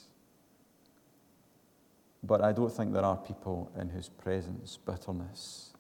But 2.23 2.43
I 2.43 2.53
don't 2.53 2.73
think 2.73 2.93
there 2.93 3.05
are 3.05 3.17
people 3.17 3.71
in 3.79 3.88
whose 3.88 4.09
presence 4.09 4.77
bitterness 4.77 5.73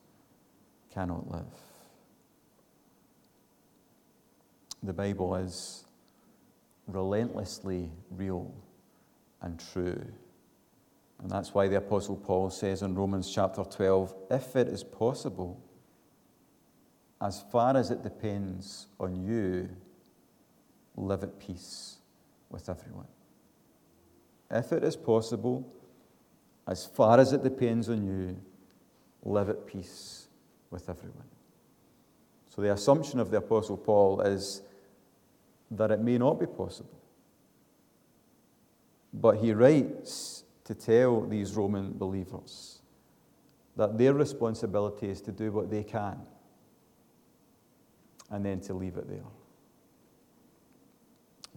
cannot 0.92 1.28
live. 1.30 1.44
The 4.82 4.92
Bible 4.92 5.34
is 5.34 5.84
relentlessly 6.86 7.90
real 8.10 8.54
and 9.42 9.60
true. 9.72 10.04
And 11.20 11.30
that's 11.30 11.52
why 11.52 11.68
the 11.68 11.76
Apostle 11.76 12.16
Paul 12.16 12.50
says 12.50 12.82
in 12.82 12.94
Romans 12.94 13.30
chapter 13.32 13.64
12 13.64 14.14
if 14.30 14.56
it 14.56 14.68
is 14.68 14.84
possible, 14.84 15.60
as 17.20 17.44
far 17.50 17.76
as 17.76 17.90
it 17.90 18.02
depends 18.02 18.86
on 19.00 19.16
you, 19.16 19.68
live 20.96 21.22
at 21.22 21.38
peace 21.38 21.98
with 22.50 22.68
everyone. 22.68 23.08
If 24.50 24.72
it 24.72 24.84
is 24.84 24.96
possible, 24.96 25.66
as 26.66 26.86
far 26.86 27.18
as 27.18 27.32
it 27.32 27.42
depends 27.42 27.88
on 27.88 28.04
you, 28.04 28.36
live 29.22 29.48
at 29.48 29.66
peace 29.66 30.28
with 30.70 30.88
everyone. 30.88 31.26
So 32.48 32.62
the 32.62 32.72
assumption 32.72 33.20
of 33.20 33.30
the 33.30 33.38
Apostle 33.38 33.76
Paul 33.76 34.20
is 34.20 34.62
that 35.70 35.90
it 35.90 36.00
may 36.00 36.18
not 36.18 36.40
be 36.40 36.46
possible. 36.46 36.97
But 39.12 39.38
he 39.38 39.52
writes 39.52 40.44
to 40.64 40.74
tell 40.74 41.22
these 41.22 41.54
Roman 41.54 41.92
believers 41.92 42.80
that 43.76 43.96
their 43.96 44.12
responsibility 44.12 45.08
is 45.08 45.20
to 45.22 45.32
do 45.32 45.50
what 45.52 45.70
they 45.70 45.84
can 45.84 46.18
and 48.30 48.44
then 48.44 48.60
to 48.60 48.74
leave 48.74 48.96
it 48.96 49.08
there. 49.08 49.24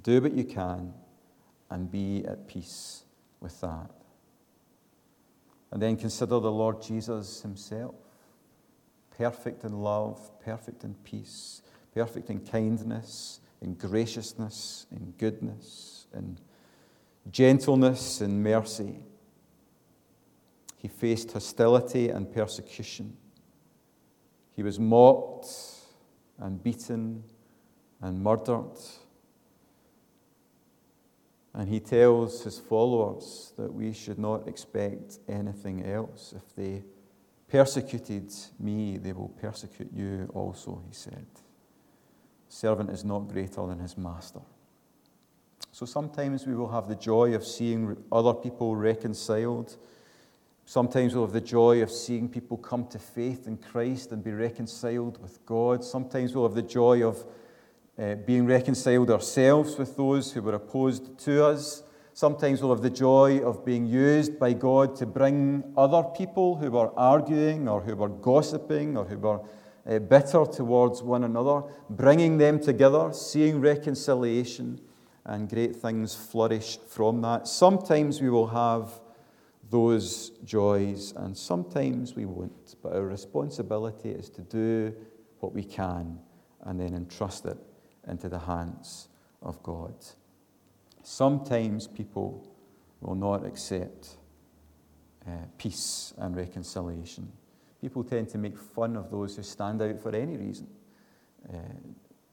Do 0.03 0.21
what 0.21 0.33
you 0.33 0.45
can 0.45 0.93
and 1.69 1.91
be 1.91 2.23
at 2.25 2.47
peace 2.47 3.03
with 3.39 3.59
that. 3.61 3.91
And 5.71 5.81
then 5.81 5.97
consider 5.97 6.39
the 6.39 6.51
Lord 6.51 6.81
Jesus 6.81 7.41
himself 7.41 7.95
perfect 9.17 9.63
in 9.63 9.81
love, 9.81 10.31
perfect 10.39 10.83
in 10.83 10.95
peace, 11.03 11.61
perfect 11.93 12.29
in 12.29 12.39
kindness, 12.39 13.39
in 13.61 13.75
graciousness, 13.75 14.87
in 14.91 15.13
goodness, 15.17 16.07
in 16.13 16.37
gentleness 17.29 18.21
and 18.21 18.43
mercy. 18.43 18.99
He 20.77 20.87
faced 20.87 21.31
hostility 21.33 22.09
and 22.09 22.31
persecution. 22.31 23.15
He 24.55 24.63
was 24.63 24.79
mocked 24.79 25.47
and 26.39 26.61
beaten 26.61 27.23
and 28.01 28.23
murdered. 28.23 28.77
And 31.53 31.69
he 31.69 31.79
tells 31.79 32.43
his 32.43 32.57
followers 32.59 33.53
that 33.57 33.71
we 33.71 33.93
should 33.93 34.17
not 34.17 34.47
expect 34.47 35.19
anything 35.27 35.85
else. 35.85 36.33
If 36.35 36.55
they 36.55 36.83
persecuted 37.47 38.33
me, 38.59 38.97
they 38.97 39.11
will 39.11 39.29
persecute 39.29 39.91
you 39.93 40.31
also, 40.33 40.81
he 40.87 40.93
said. 40.93 41.27
Servant 42.47 42.89
is 42.89 43.03
not 43.03 43.27
greater 43.27 43.67
than 43.67 43.79
his 43.79 43.97
master. 43.97 44.39
So 45.73 45.85
sometimes 45.85 46.45
we 46.45 46.53
will 46.53 46.69
have 46.69 46.89
the 46.89 46.95
joy 46.95 47.33
of 47.33 47.45
seeing 47.45 47.95
other 48.11 48.33
people 48.33 48.75
reconciled. 48.75 49.77
Sometimes 50.65 51.15
we'll 51.15 51.25
have 51.25 51.33
the 51.33 51.39
joy 51.39 51.81
of 51.81 51.89
seeing 51.89 52.27
people 52.27 52.57
come 52.57 52.87
to 52.87 52.99
faith 52.99 53.47
in 53.47 53.55
Christ 53.55 54.11
and 54.11 54.21
be 54.21 54.31
reconciled 54.31 55.21
with 55.21 55.45
God. 55.45 55.83
Sometimes 55.83 56.35
we'll 56.35 56.43
have 56.43 56.55
the 56.55 56.61
joy 56.61 57.07
of 57.07 57.25
uh, 57.97 58.15
being 58.15 58.45
reconciled 58.45 59.09
ourselves 59.09 59.77
with 59.77 59.95
those 59.95 60.33
who 60.33 60.41
were 60.41 60.55
opposed 60.55 61.17
to 61.19 61.45
us. 61.45 61.83
Sometimes 62.13 62.61
we'll 62.61 62.75
have 62.75 62.83
the 62.83 62.89
joy 62.89 63.39
of 63.39 63.63
being 63.63 63.85
used 63.85 64.37
by 64.37 64.51
God 64.51 64.97
to 64.97 65.05
bring 65.05 65.63
other 65.77 66.03
people 66.03 66.57
who 66.57 66.69
were 66.69 66.91
arguing 66.99 67.69
or 67.69 67.79
who 67.79 67.95
were 67.95 68.09
gossiping 68.09 68.97
or 68.97 69.05
who 69.05 69.17
were 69.17 69.39
uh, 69.87 69.99
bitter 69.99 70.45
towards 70.45 71.01
one 71.01 71.23
another, 71.23 71.63
bringing 71.89 72.37
them 72.37 72.59
together, 72.59 73.13
seeing 73.13 73.61
reconciliation 73.61 74.81
and 75.25 75.49
great 75.49 75.75
things 75.75 76.15
flourish 76.15 76.79
from 76.87 77.21
that. 77.21 77.47
Sometimes 77.47 78.21
we 78.21 78.29
will 78.29 78.47
have 78.47 78.99
those 79.69 80.31
joys, 80.43 81.13
and 81.15 81.37
sometimes 81.37 82.15
we 82.15 82.25
won't. 82.25 82.75
But 82.81 82.93
our 82.93 83.05
responsibility 83.05 84.09
is 84.09 84.29
to 84.31 84.41
do 84.41 84.93
what 85.39 85.53
we 85.53 85.63
can 85.63 86.19
and 86.63 86.79
then 86.79 86.93
entrust 86.93 87.45
it 87.45 87.57
into 88.07 88.29
the 88.29 88.39
hands 88.39 89.07
of 89.41 89.61
God. 89.63 89.93
Sometimes 91.03 91.87
people 91.87 92.47
will 92.99 93.15
not 93.15 93.45
accept 93.45 94.17
uh, 95.27 95.31
peace 95.57 96.13
and 96.17 96.35
reconciliation. 96.35 97.31
People 97.79 98.03
tend 98.03 98.29
to 98.29 98.37
make 98.37 98.57
fun 98.57 98.95
of 98.95 99.09
those 99.09 99.35
who 99.35 99.43
stand 99.43 99.81
out 99.81 99.99
for 99.99 100.15
any 100.15 100.37
reason. 100.37 100.67
Uh, 101.51 101.57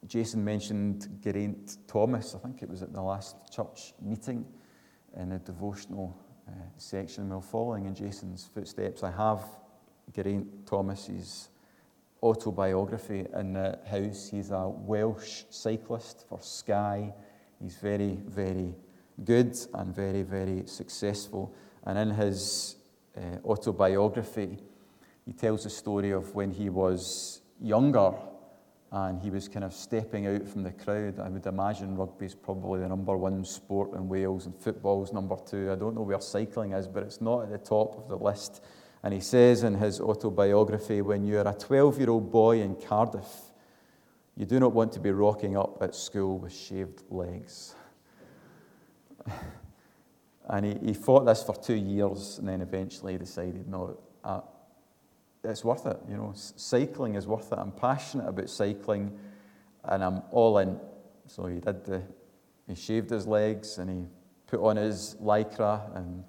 Jason 0.06 0.44
mentioned 0.44 1.18
Geraint 1.22 1.78
Thomas, 1.86 2.34
I 2.34 2.38
think 2.38 2.62
it 2.62 2.68
was 2.68 2.82
at 2.82 2.92
the 2.92 3.02
last 3.02 3.36
church 3.52 3.94
meeting 4.00 4.44
in 5.16 5.32
a 5.32 5.38
devotional 5.38 6.16
uh, 6.48 6.52
section. 6.76 7.28
Well, 7.28 7.40
following 7.40 7.86
in 7.86 7.94
Jason's 7.94 8.48
footsteps, 8.52 9.02
I 9.02 9.10
have 9.10 9.44
Geraint 10.14 10.66
Thomas's 10.66 11.48
autobiography 12.22 13.26
in 13.34 13.52
the 13.52 13.78
house. 13.90 14.28
He's 14.30 14.50
a 14.50 14.68
Welsh 14.68 15.44
cyclist 15.50 16.26
for 16.28 16.40
Sky. 16.40 17.12
He's 17.60 17.76
very, 17.76 18.18
very 18.26 18.74
good 19.24 19.56
and 19.74 19.94
very, 19.94 20.22
very 20.22 20.62
successful. 20.66 21.54
And 21.84 21.98
in 21.98 22.10
his 22.10 22.76
uh, 23.16 23.38
autobiography, 23.44 24.58
he 25.26 25.32
tells 25.32 25.64
the 25.64 25.70
story 25.70 26.12
of 26.12 26.34
when 26.34 26.50
he 26.50 26.70
was 26.70 27.42
younger 27.60 28.14
and 28.90 29.20
he 29.20 29.30
was 29.30 29.48
kind 29.48 29.64
of 29.64 29.74
stepping 29.74 30.26
out 30.26 30.48
from 30.48 30.62
the 30.62 30.72
crowd. 30.72 31.18
I 31.18 31.28
would 31.28 31.46
imagine 31.46 31.96
rugby 31.96 32.26
is 32.26 32.34
probably 32.34 32.80
the 32.80 32.88
number 32.88 33.16
one 33.16 33.44
sport 33.44 33.92
in 33.92 34.08
Wales 34.08 34.46
and 34.46 34.54
football's 34.54 35.12
number 35.12 35.36
two. 35.46 35.70
I 35.70 35.74
don't 35.74 35.94
know 35.94 36.02
where 36.02 36.20
cycling 36.20 36.72
is, 36.72 36.88
but 36.88 37.02
it's 37.02 37.20
not 37.20 37.42
at 37.42 37.50
the 37.50 37.58
top 37.58 37.98
of 37.98 38.08
the 38.08 38.16
list. 38.16 38.64
And 39.02 39.12
he 39.12 39.20
says 39.20 39.62
in 39.62 39.74
his 39.74 40.00
autobiography 40.00 41.02
when 41.02 41.24
you're 41.24 41.46
a 41.46 41.52
12 41.52 41.98
year 41.98 42.10
old 42.10 42.32
boy 42.32 42.62
in 42.62 42.76
Cardiff, 42.76 43.28
you 44.36 44.46
do 44.46 44.58
not 44.58 44.72
want 44.72 44.92
to 44.92 45.00
be 45.00 45.10
rocking 45.10 45.56
up 45.56 45.82
at 45.82 45.94
school 45.94 46.38
with 46.38 46.54
shaved 46.54 47.02
legs. 47.10 47.74
and 50.48 50.64
he, 50.64 50.78
he 50.86 50.94
fought 50.94 51.26
this 51.26 51.42
for 51.42 51.54
two 51.54 51.74
years 51.74 52.38
and 52.38 52.48
then 52.48 52.62
eventually 52.62 53.18
decided, 53.18 53.68
no, 53.68 53.98
it's 55.48 55.64
worth 55.64 55.86
it. 55.86 55.98
You 56.08 56.16
know, 56.16 56.32
cycling 56.34 57.14
is 57.14 57.26
worth 57.26 57.52
it. 57.52 57.58
I'm 57.58 57.72
passionate 57.72 58.28
about 58.28 58.50
cycling 58.50 59.18
and 59.84 60.04
I'm 60.04 60.22
all 60.30 60.58
in. 60.58 60.78
So 61.26 61.46
he 61.46 61.58
did 61.60 61.84
the, 61.84 62.02
he 62.66 62.74
shaved 62.74 63.10
his 63.10 63.26
legs 63.26 63.78
and 63.78 63.90
he 63.90 64.06
put 64.46 64.60
on 64.60 64.76
his 64.76 65.16
lycra 65.20 65.96
and 65.96 66.24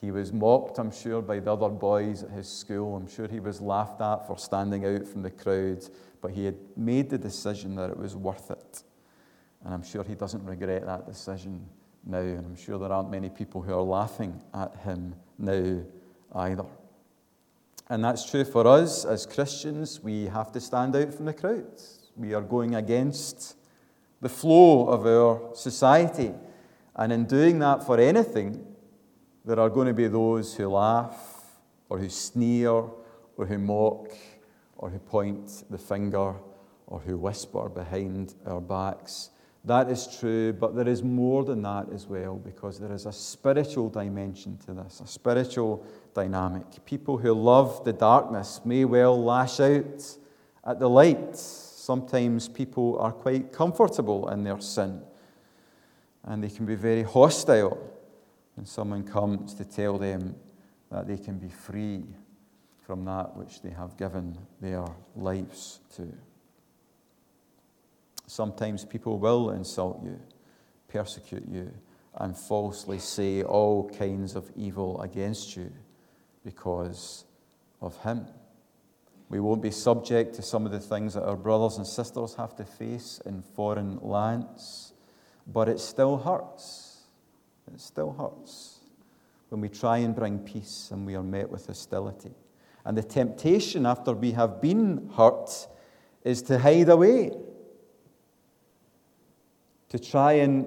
he 0.00 0.10
was 0.10 0.32
mocked, 0.32 0.78
I'm 0.78 0.90
sure, 0.90 1.22
by 1.22 1.38
the 1.38 1.52
other 1.52 1.68
boys 1.68 2.22
at 2.22 2.30
his 2.30 2.48
school. 2.48 2.96
I'm 2.96 3.08
sure 3.08 3.26
he 3.26 3.40
was 3.40 3.60
laughed 3.60 4.00
at 4.02 4.26
for 4.26 4.38
standing 4.38 4.84
out 4.84 5.06
from 5.06 5.22
the 5.22 5.30
crowd, 5.30 5.84
but 6.20 6.30
he 6.30 6.44
had 6.44 6.56
made 6.76 7.08
the 7.08 7.18
decision 7.18 7.74
that 7.76 7.90
it 7.90 7.96
was 7.96 8.14
worth 8.14 8.50
it. 8.50 8.82
And 9.64 9.72
I'm 9.72 9.82
sure 9.82 10.04
he 10.04 10.14
doesn't 10.14 10.44
regret 10.44 10.84
that 10.84 11.06
decision 11.06 11.66
now. 12.04 12.18
And 12.18 12.44
I'm 12.44 12.56
sure 12.56 12.78
there 12.78 12.92
aren't 12.92 13.10
many 13.10 13.30
people 13.30 13.62
who 13.62 13.72
are 13.72 13.82
laughing 13.82 14.42
at 14.52 14.76
him 14.84 15.14
now 15.38 15.82
either. 16.34 16.66
And 17.88 18.02
that's 18.02 18.28
true 18.30 18.44
for 18.44 18.66
us 18.66 19.04
as 19.04 19.26
Christians. 19.26 20.02
We 20.02 20.26
have 20.26 20.50
to 20.52 20.60
stand 20.60 20.96
out 20.96 21.12
from 21.12 21.26
the 21.26 21.34
crowd. 21.34 21.80
We 22.16 22.32
are 22.32 22.40
going 22.40 22.74
against 22.74 23.56
the 24.22 24.28
flow 24.28 24.88
of 24.88 25.04
our 25.06 25.54
society. 25.54 26.32
And 26.96 27.12
in 27.12 27.26
doing 27.26 27.58
that 27.58 27.84
for 27.84 27.98
anything, 27.98 28.64
there 29.44 29.60
are 29.60 29.68
going 29.68 29.88
to 29.88 29.94
be 29.94 30.06
those 30.06 30.54
who 30.54 30.68
laugh, 30.68 31.44
or 31.90 31.98
who 31.98 32.08
sneer, 32.08 32.70
or 32.70 33.46
who 33.46 33.58
mock, 33.58 34.12
or 34.78 34.88
who 34.88 34.98
point 34.98 35.64
the 35.68 35.76
finger, 35.76 36.34
or 36.86 37.00
who 37.00 37.18
whisper 37.18 37.68
behind 37.68 38.34
our 38.46 38.60
backs. 38.60 39.30
That 39.64 39.90
is 39.90 40.18
true, 40.18 40.52
but 40.52 40.74
there 40.74 40.88
is 40.88 41.02
more 41.02 41.44
than 41.44 41.62
that 41.62 41.88
as 41.92 42.06
well 42.06 42.36
because 42.36 42.78
there 42.78 42.92
is 42.92 43.06
a 43.06 43.12
spiritual 43.12 43.88
dimension 43.88 44.58
to 44.66 44.74
this, 44.74 45.00
a 45.00 45.06
spiritual 45.06 45.86
dynamic. 46.14 46.84
People 46.84 47.18
who 47.18 47.32
love 47.32 47.84
the 47.84 47.92
darkness 47.92 48.60
may 48.64 48.84
well 48.84 49.22
lash 49.22 49.60
out 49.60 50.16
at 50.64 50.78
the 50.78 50.88
light. 50.88 51.36
Sometimes 51.36 52.48
people 52.48 52.98
are 52.98 53.12
quite 53.12 53.52
comfortable 53.52 54.28
in 54.30 54.44
their 54.44 54.60
sin 54.60 55.02
and 56.24 56.42
they 56.42 56.48
can 56.48 56.64
be 56.64 56.74
very 56.74 57.02
hostile 57.02 57.78
when 58.54 58.64
someone 58.64 59.02
comes 59.02 59.52
to 59.54 59.64
tell 59.64 59.98
them 59.98 60.34
that 60.90 61.06
they 61.06 61.18
can 61.18 61.38
be 61.38 61.48
free 61.48 62.04
from 62.86 63.04
that 63.04 63.36
which 63.36 63.60
they 63.62 63.70
have 63.70 63.96
given 63.96 64.36
their 64.60 64.84
lives 65.16 65.80
to. 65.96 66.10
Sometimes 68.26 68.84
people 68.84 69.18
will 69.18 69.50
insult 69.50 70.02
you, 70.02 70.18
persecute 70.88 71.46
you, 71.46 71.70
and 72.16 72.36
falsely 72.36 72.98
say 72.98 73.42
all 73.42 73.90
kinds 73.90 74.36
of 74.36 74.50
evil 74.56 75.00
against 75.02 75.56
you 75.56 75.70
because 76.44 77.24
of 77.80 77.96
Him. 78.02 78.26
We 79.28 79.40
won't 79.40 79.62
be 79.62 79.70
subject 79.70 80.34
to 80.36 80.42
some 80.42 80.66
of 80.66 80.72
the 80.72 80.80
things 80.80 81.14
that 81.14 81.24
our 81.24 81.36
brothers 81.36 81.78
and 81.78 81.86
sisters 81.86 82.34
have 82.34 82.54
to 82.56 82.64
face 82.64 83.20
in 83.24 83.42
foreign 83.42 83.98
lands, 84.00 84.92
but 85.46 85.68
it 85.68 85.80
still 85.80 86.18
hurts. 86.18 87.06
It 87.72 87.80
still 87.80 88.12
hurts 88.12 88.80
when 89.48 89.60
we 89.60 89.68
try 89.68 89.98
and 89.98 90.14
bring 90.14 90.38
peace 90.40 90.90
and 90.92 91.06
we 91.06 91.14
are 91.14 91.22
met 91.22 91.50
with 91.50 91.66
hostility. 91.66 92.32
And 92.84 92.96
the 92.96 93.02
temptation 93.02 93.86
after 93.86 94.12
we 94.12 94.32
have 94.32 94.60
been 94.60 95.10
hurt 95.16 95.68
is 96.22 96.42
to 96.42 96.58
hide 96.58 96.88
away 96.88 97.32
to 99.88 99.98
try 99.98 100.32
and 100.32 100.66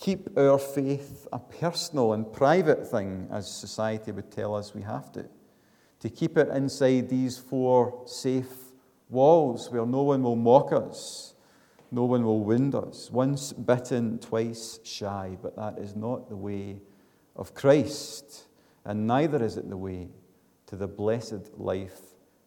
keep 0.00 0.38
our 0.38 0.58
faith 0.58 1.26
a 1.32 1.38
personal 1.38 2.12
and 2.12 2.32
private 2.32 2.86
thing, 2.86 3.28
as 3.32 3.50
society 3.50 4.12
would 4.12 4.30
tell 4.30 4.54
us 4.54 4.74
we 4.74 4.82
have 4.82 5.10
to. 5.12 5.28
To 6.00 6.08
keep 6.08 6.38
it 6.38 6.48
inside 6.48 7.08
these 7.08 7.36
four 7.36 8.02
safe 8.06 8.46
walls 9.10 9.70
where 9.70 9.84
no 9.84 10.02
one 10.02 10.22
will 10.22 10.36
mock 10.36 10.72
us, 10.72 11.34
no 11.90 12.04
one 12.04 12.24
will 12.24 12.44
wound 12.44 12.74
us. 12.74 13.10
Once 13.10 13.52
bitten, 13.52 14.18
twice 14.18 14.78
shy, 14.84 15.36
but 15.42 15.56
that 15.56 15.78
is 15.78 15.96
not 15.96 16.28
the 16.28 16.36
way 16.36 16.80
of 17.34 17.54
Christ, 17.54 18.46
and 18.84 19.06
neither 19.06 19.42
is 19.42 19.56
it 19.56 19.68
the 19.68 19.76
way 19.76 20.08
to 20.66 20.76
the 20.76 20.86
blessed 20.86 21.58
life 21.58 22.00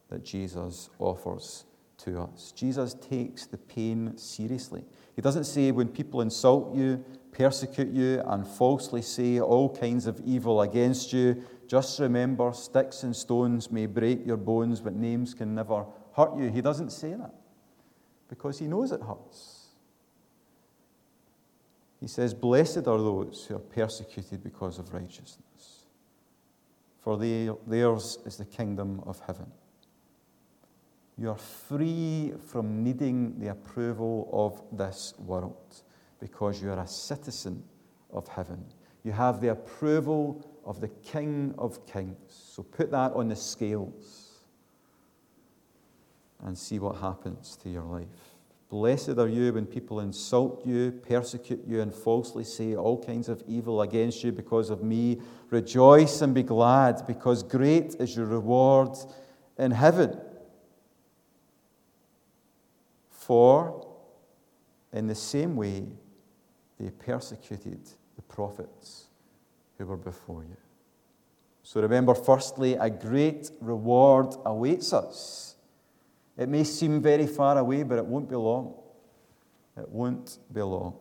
that 0.09 0.23
Jesus 0.23 0.89
offers 0.99 1.65
to 1.97 2.19
us. 2.21 2.53
Jesus 2.55 2.93
takes 2.93 3.45
the 3.45 3.57
pain 3.57 4.17
seriously. 4.17 4.83
He 5.15 5.21
doesn't 5.21 5.45
say 5.45 5.71
when 5.71 5.87
people 5.87 6.21
insult 6.21 6.75
you, 6.75 7.03
persecute 7.41 7.91
you, 7.91 8.21
and 8.27 8.47
falsely 8.47 9.01
say 9.01 9.39
all 9.39 9.67
kinds 9.75 10.05
of 10.05 10.21
evil 10.23 10.61
against 10.61 11.11
you, 11.11 11.43
just 11.67 11.99
remember 11.99 12.53
sticks 12.53 13.01
and 13.01 13.15
stones 13.15 13.71
may 13.71 13.87
break 13.87 14.23
your 14.27 14.37
bones, 14.37 14.79
but 14.79 14.93
names 14.93 15.33
can 15.33 15.55
never 15.55 15.85
hurt 16.15 16.37
you. 16.37 16.51
He 16.51 16.61
doesn't 16.61 16.91
say 16.91 17.13
that 17.13 17.33
because 18.29 18.59
he 18.59 18.67
knows 18.67 18.91
it 18.91 19.01
hurts. 19.01 19.69
He 21.99 22.07
says, 22.07 22.35
Blessed 22.35 22.85
are 22.85 23.01
those 23.11 23.45
who 23.47 23.55
are 23.55 23.59
persecuted 23.59 24.43
because 24.43 24.77
of 24.77 24.93
righteousness, 24.93 25.87
for 26.99 27.17
theirs 27.17 28.19
is 28.23 28.37
the 28.37 28.45
kingdom 28.45 29.01
of 29.07 29.19
heaven. 29.25 29.47
You 31.17 31.31
are 31.31 31.39
free 31.39 32.33
from 32.47 32.83
needing 32.83 33.39
the 33.39 33.47
approval 33.47 34.29
of 34.31 34.77
this 34.77 35.15
world 35.17 35.81
because 36.21 36.61
you 36.61 36.69
are 36.69 36.79
a 36.79 36.87
citizen 36.87 37.61
of 38.13 38.27
heaven. 38.29 38.63
You 39.03 39.11
have 39.11 39.41
the 39.41 39.49
approval 39.49 40.47
of 40.63 40.79
the 40.79 40.87
King 40.87 41.53
of 41.57 41.85
Kings. 41.87 42.15
So 42.29 42.63
put 42.63 42.91
that 42.91 43.11
on 43.13 43.27
the 43.27 43.35
scales 43.35 44.29
and 46.43 46.57
see 46.57 46.79
what 46.79 46.97
happens 46.97 47.57
to 47.63 47.69
your 47.69 47.83
life. 47.83 48.07
Blessed 48.69 49.17
are 49.17 49.27
you 49.27 49.51
when 49.51 49.65
people 49.65 49.99
insult 49.99 50.65
you, 50.65 50.91
persecute 50.91 51.61
you, 51.67 51.81
and 51.81 51.93
falsely 51.93 52.45
say 52.45 52.73
all 52.75 53.03
kinds 53.03 53.27
of 53.27 53.43
evil 53.45 53.81
against 53.81 54.23
you 54.23 54.31
because 54.31 54.69
of 54.69 54.81
me. 54.81 55.19
Rejoice 55.49 56.21
and 56.21 56.33
be 56.33 56.43
glad, 56.43 57.05
because 57.05 57.43
great 57.43 57.95
is 57.95 58.15
your 58.15 58.27
reward 58.27 58.97
in 59.57 59.71
heaven. 59.71 60.17
For 63.09 63.87
in 64.93 65.07
the 65.07 65.15
same 65.15 65.55
way 65.55 65.87
they 66.81 66.89
persecuted 66.89 67.79
the 68.15 68.21
prophets 68.23 69.05
who 69.77 69.85
were 69.85 69.97
before 69.97 70.43
you. 70.43 70.57
So 71.61 71.79
remember, 71.79 72.15
firstly, 72.15 72.73
a 72.73 72.89
great 72.89 73.51
reward 73.61 74.35
awaits 74.45 74.91
us. 74.91 75.55
It 76.37 76.49
may 76.49 76.63
seem 76.63 76.99
very 77.01 77.27
far 77.27 77.57
away, 77.59 77.83
but 77.83 77.99
it 77.99 78.05
won't 78.05 78.27
be 78.27 78.35
long. 78.35 78.73
It 79.77 79.87
won't 79.89 80.39
be 80.51 80.61
long. 80.61 80.97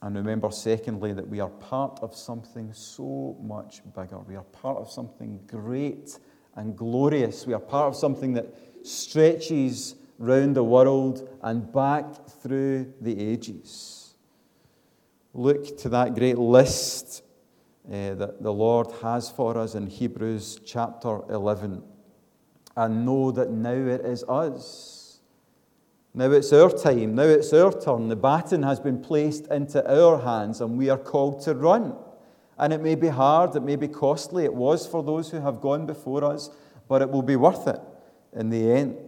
And 0.00 0.16
remember, 0.16 0.50
secondly, 0.50 1.12
that 1.12 1.28
we 1.28 1.40
are 1.40 1.50
part 1.50 1.98
of 2.00 2.14
something 2.14 2.72
so 2.72 3.36
much 3.42 3.82
bigger. 3.94 4.20
We 4.20 4.36
are 4.36 4.44
part 4.44 4.78
of 4.78 4.90
something 4.90 5.40
great 5.46 6.18
and 6.54 6.74
glorious. 6.74 7.46
We 7.46 7.52
are 7.52 7.60
part 7.60 7.88
of 7.88 7.96
something 7.96 8.32
that 8.34 8.46
stretches 8.84 9.96
round 10.18 10.56
the 10.56 10.64
world 10.64 11.28
and 11.42 11.72
back 11.72 12.28
through 12.42 12.92
the 13.00 13.18
ages. 13.20 14.14
Look 15.32 15.78
to 15.78 15.88
that 15.90 16.14
great 16.14 16.38
list 16.38 17.22
uh, 17.86 18.14
that 18.14 18.42
the 18.42 18.52
Lord 18.52 18.88
has 19.02 19.30
for 19.30 19.56
us 19.56 19.74
in 19.74 19.86
Hebrews 19.86 20.60
chapter 20.64 21.20
11 21.30 21.82
and 22.76 23.06
know 23.06 23.30
that 23.30 23.50
now 23.50 23.70
it 23.70 24.04
is 24.04 24.24
us. 24.24 25.20
Now 26.14 26.30
it's 26.32 26.52
our 26.52 26.70
time. 26.70 27.14
Now 27.14 27.22
it's 27.22 27.52
our 27.52 27.72
turn. 27.72 28.08
The 28.08 28.16
baton 28.16 28.62
has 28.62 28.80
been 28.80 29.00
placed 29.00 29.46
into 29.48 29.88
our 29.88 30.20
hands 30.20 30.60
and 30.60 30.76
we 30.76 30.90
are 30.90 30.98
called 30.98 31.42
to 31.42 31.54
run. 31.54 31.96
And 32.58 32.72
it 32.72 32.80
may 32.80 32.96
be 32.96 33.08
hard, 33.08 33.54
it 33.54 33.62
may 33.62 33.76
be 33.76 33.86
costly. 33.86 34.44
It 34.44 34.54
was 34.54 34.86
for 34.86 35.02
those 35.02 35.30
who 35.30 35.40
have 35.40 35.60
gone 35.60 35.86
before 35.86 36.24
us, 36.24 36.50
but 36.88 37.02
it 37.02 37.10
will 37.10 37.22
be 37.22 37.36
worth 37.36 37.68
it 37.68 37.80
in 38.32 38.50
the 38.50 38.72
end. 38.72 39.07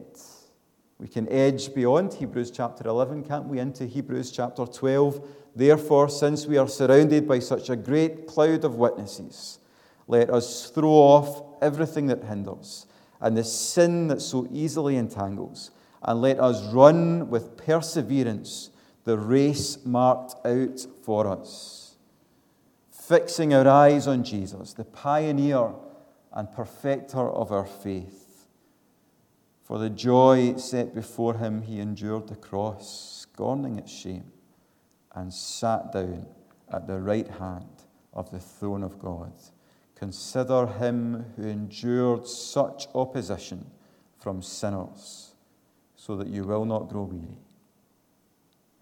We 1.00 1.08
can 1.08 1.32
edge 1.32 1.72
beyond 1.72 2.12
Hebrews 2.12 2.50
chapter 2.50 2.86
11, 2.86 3.24
can't 3.24 3.46
we, 3.46 3.58
into 3.58 3.86
Hebrews 3.86 4.30
chapter 4.30 4.66
12. 4.66 5.26
Therefore, 5.56 6.10
since 6.10 6.46
we 6.46 6.58
are 6.58 6.68
surrounded 6.68 7.26
by 7.26 7.38
such 7.38 7.70
a 7.70 7.76
great 7.76 8.26
cloud 8.26 8.66
of 8.66 8.74
witnesses, 8.74 9.60
let 10.06 10.28
us 10.28 10.68
throw 10.68 10.90
off 10.90 11.42
everything 11.62 12.06
that 12.08 12.24
hinders 12.24 12.86
and 13.18 13.34
the 13.34 13.44
sin 13.44 14.08
that 14.08 14.20
so 14.20 14.46
easily 14.52 14.96
entangles, 14.96 15.70
and 16.02 16.20
let 16.20 16.38
us 16.38 16.70
run 16.70 17.30
with 17.30 17.56
perseverance 17.56 18.68
the 19.04 19.16
race 19.16 19.78
marked 19.86 20.34
out 20.46 20.86
for 21.02 21.26
us, 21.26 21.96
fixing 22.90 23.54
our 23.54 23.66
eyes 23.66 24.06
on 24.06 24.22
Jesus, 24.22 24.74
the 24.74 24.84
pioneer 24.84 25.72
and 26.34 26.52
perfecter 26.52 27.26
of 27.30 27.52
our 27.52 27.66
faith 27.66 28.19
for 29.70 29.78
the 29.78 29.88
joy 29.88 30.56
set 30.56 30.92
before 30.96 31.34
him, 31.34 31.62
he 31.62 31.78
endured 31.78 32.26
the 32.26 32.34
cross, 32.34 33.20
scorning 33.22 33.78
its 33.78 33.92
shame, 33.92 34.32
and 35.14 35.32
sat 35.32 35.92
down 35.92 36.26
at 36.72 36.88
the 36.88 36.98
right 36.98 37.28
hand 37.28 37.84
of 38.12 38.28
the 38.32 38.40
throne 38.40 38.82
of 38.82 38.98
God. 38.98 39.32
Consider 39.94 40.66
him 40.66 41.24
who 41.36 41.44
endured 41.46 42.26
such 42.26 42.88
opposition 42.96 43.64
from 44.18 44.42
sinners, 44.42 45.34
so 45.94 46.16
that 46.16 46.26
you 46.26 46.42
will 46.42 46.64
not 46.64 46.88
grow 46.88 47.04
weary 47.04 47.38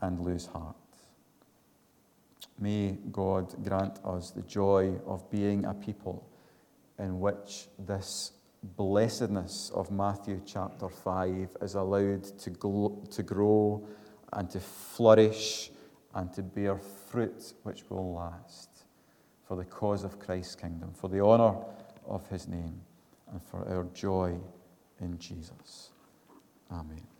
and 0.00 0.18
lose 0.20 0.46
heart. 0.46 0.74
May 2.58 2.96
God 3.12 3.62
grant 3.62 3.98
us 4.06 4.30
the 4.30 4.40
joy 4.40 4.94
of 5.06 5.30
being 5.30 5.66
a 5.66 5.74
people 5.74 6.26
in 6.98 7.20
which 7.20 7.68
this 7.78 8.32
blessedness 8.62 9.70
of 9.74 9.90
Matthew 9.90 10.40
chapter 10.44 10.88
5 10.88 11.56
is 11.62 11.74
allowed 11.74 12.24
to, 12.38 12.50
to 13.10 13.22
grow 13.22 13.88
and 14.32 14.50
to 14.50 14.60
flourish 14.60 15.70
and 16.14 16.32
to 16.34 16.42
bear 16.42 16.78
fruit 16.78 17.52
which 17.62 17.84
will 17.88 18.14
last 18.14 18.84
for 19.46 19.56
the 19.56 19.64
cause 19.64 20.04
of 20.04 20.18
Christ's 20.18 20.54
kingdom, 20.54 20.92
for 20.92 21.08
the 21.08 21.20
honour 21.24 21.56
of 22.06 22.28
his 22.28 22.46
name, 22.46 22.80
and 23.32 23.42
for 23.42 23.66
our 23.68 23.84
joy 23.94 24.36
in 25.00 25.18
Jesus. 25.18 25.90
Amen. 26.70 27.17